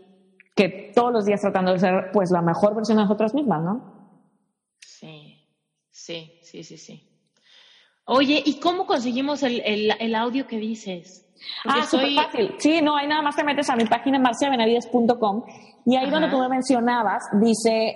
[0.59, 3.81] que todos los días tratando de ser pues la mejor versión de nosotras mismas, ¿no?
[4.81, 5.47] Sí,
[5.89, 7.09] sí, sí, sí, sí.
[8.03, 11.25] Oye, ¿y cómo conseguimos el, el, audio que dices?
[11.63, 12.55] ah, súper fácil.
[12.57, 15.45] Sí, no, hay nada más te metes a mi página marciabenavides.com
[15.85, 17.95] y ahí donde tú me mencionabas dice,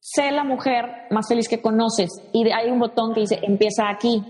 [0.00, 4.24] sé la mujer más feliz que conoces y hay un botón que dice, empieza aquí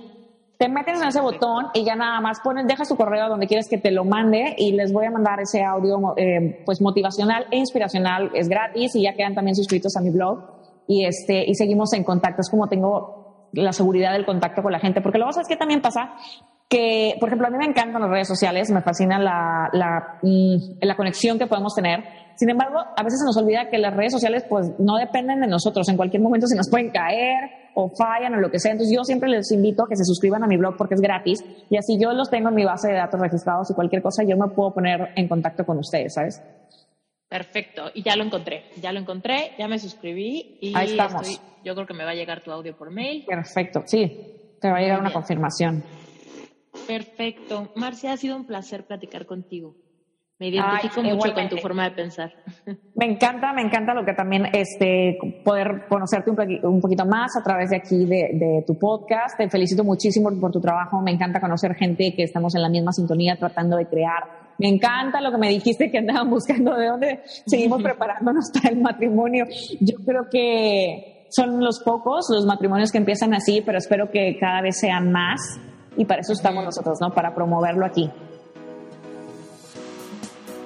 [0.62, 3.68] te meten en ese botón y ya nada más ponen, deja su correo donde quieres
[3.68, 7.56] que te lo mande y les voy a mandar ese audio eh, pues motivacional e
[7.56, 10.38] inspiracional, es gratis y ya quedan también suscritos a mi blog.
[10.86, 14.78] Y este y seguimos en contacto, es como tengo la seguridad del contacto con la
[14.78, 16.14] gente, porque luego sabes que también pasa
[16.72, 20.78] que, por ejemplo, a mí me encantan las redes sociales, me fascina la, la, mm,
[20.80, 22.02] la conexión que podemos tener.
[22.34, 25.48] Sin embargo, a veces se nos olvida que las redes sociales pues no dependen de
[25.48, 25.86] nosotros.
[25.90, 28.72] En cualquier momento se nos pueden caer o fallan o lo que sea.
[28.72, 31.44] Entonces yo siempre les invito a que se suscriban a mi blog porque es gratis
[31.68, 34.38] y así yo los tengo en mi base de datos registrados y cualquier cosa yo
[34.38, 36.42] me puedo poner en contacto con ustedes, ¿sabes?
[37.28, 41.40] Perfecto, y ya lo encontré, ya lo encontré, ya me suscribí y Ahí estamos.
[41.64, 43.24] yo creo que me va a llegar tu audio por mail.
[43.26, 45.82] Perfecto, sí, te va a llegar una confirmación.
[46.86, 47.72] Perfecto.
[47.76, 49.76] Marcia, ha sido un placer platicar contigo.
[50.42, 52.32] Me identifico mucho con tu forma de pensar.
[52.96, 57.70] Me encanta, me encanta lo que también este poder conocerte un, poquito más a través
[57.70, 59.38] de aquí de, tu podcast.
[59.38, 61.00] Te felicito muchísimo por tu trabajo.
[61.00, 64.24] Me encanta conocer gente que estamos en la misma sintonía tratando de crear.
[64.58, 68.80] Me encanta lo que me dijiste que andaban buscando de dónde seguimos preparándonos para el
[68.80, 69.46] matrimonio.
[69.80, 74.60] Yo creo que son los pocos los matrimonios que empiezan así, pero espero que cada
[74.60, 75.40] vez sean más
[75.96, 77.10] y para eso estamos nosotros, ¿no?
[77.10, 78.10] Para promoverlo aquí.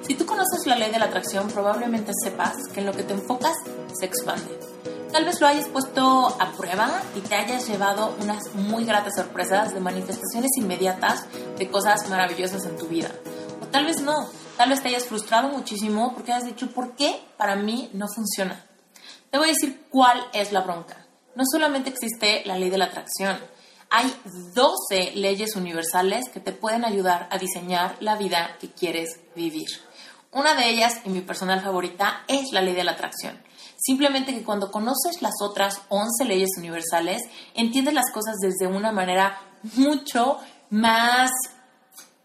[0.07, 3.13] Si tú conoces la ley de la atracción, probablemente sepas que en lo que te
[3.13, 3.55] enfocas
[3.99, 4.57] se expande.
[5.11, 9.75] Tal vez lo hayas puesto a prueba y te hayas llevado unas muy gratas sorpresas
[9.75, 11.25] de manifestaciones inmediatas
[11.59, 13.11] de cosas maravillosas en tu vida.
[13.63, 17.21] O tal vez no, tal vez te hayas frustrado muchísimo porque has dicho, ¿por qué
[17.37, 18.65] para mí no funciona?
[19.31, 21.05] Te voy a decir cuál es la bronca.
[21.35, 23.39] No solamente existe la ley de la atracción,
[23.91, 24.15] hay
[24.55, 29.69] 12 leyes universales que te pueden ayudar a diseñar la vida que quieres vivir.
[30.33, 33.41] Una de ellas, y mi personal favorita, es la ley de la atracción.
[33.79, 37.23] Simplemente que cuando conoces las otras 11 leyes universales,
[37.55, 39.41] entiendes las cosas desde una manera
[39.77, 40.39] mucho
[40.71, 41.31] más,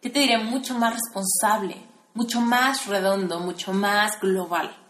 [0.01, 0.37] ¿qué te diré?
[0.39, 4.80] Mucho más responsable, mucho más redondo, mucho más global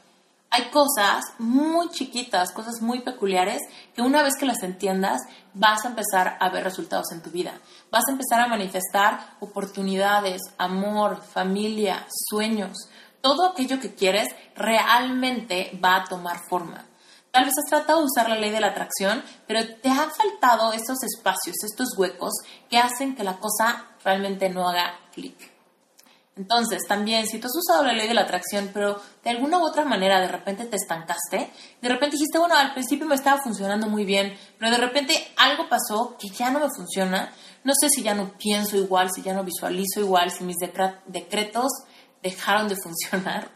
[0.54, 3.62] hay cosas muy chiquitas, cosas muy peculiares,
[3.96, 5.22] que una vez que las entiendas,
[5.54, 7.54] vas a empezar a ver resultados en tu vida.
[7.90, 12.78] Vas a empezar a manifestar oportunidades, amor, familia, sueños.
[13.22, 16.86] Todo aquello que quieres realmente va a tomar forma.
[17.32, 20.74] Tal vez has tratado de usar la ley de la atracción, pero te han faltado
[20.74, 22.34] estos espacios, estos huecos
[22.70, 25.51] que hacen que la cosa realmente no haga clic.
[26.38, 29.66] Entonces, también, si tú has usado la ley de la atracción, pero de alguna u
[29.66, 31.52] otra manera de repente te estancaste,
[31.82, 35.68] de repente dijiste, bueno, al principio me estaba funcionando muy bien, pero de repente algo
[35.68, 39.34] pasó que ya no me funciona, no sé si ya no pienso igual, si ya
[39.34, 40.56] no visualizo igual, si mis
[41.06, 41.72] decretos
[42.24, 43.50] dejaron de funcionar.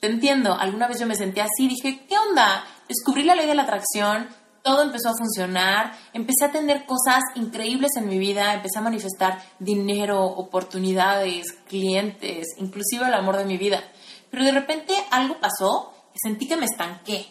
[0.00, 2.64] Te entiendo, alguna vez yo me sentí así, dije, ¿qué onda?
[2.88, 4.28] Descubrí la ley de la atracción,
[4.64, 9.42] todo empezó a funcionar, empecé a tener cosas increíbles en mi vida, empecé a manifestar
[9.58, 13.84] dinero, oportunidades, clientes, inclusive el amor de mi vida.
[14.30, 17.26] Pero de repente algo pasó y sentí que me estanqué,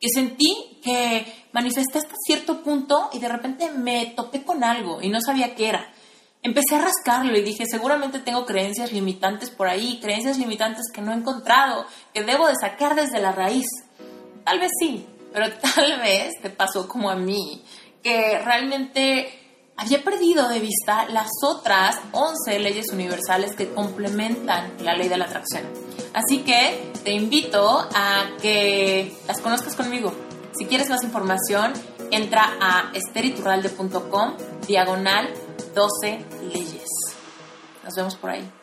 [0.00, 5.10] que sentí que manifesté hasta cierto punto y de repente me topé con algo y
[5.10, 5.92] no sabía qué era.
[6.42, 11.12] Empecé a rascarlo y dije, seguramente tengo creencias limitantes por ahí, creencias limitantes que no
[11.12, 13.66] he encontrado, que debo de sacar desde la raíz.
[14.44, 17.62] Tal vez sí, pero tal vez te pasó como a mí,
[18.02, 19.40] que realmente
[19.76, 25.24] había perdido de vista las otras 11 leyes universales que complementan la ley de la
[25.24, 25.62] atracción.
[26.12, 30.12] Así que te invito a que las conozcas conmigo.
[30.58, 31.72] Si quieres más información,
[32.10, 35.32] entra a esteriturralde.com diagonal
[35.74, 36.88] 12 leyes.
[37.84, 38.59] Nos vemos por ahí.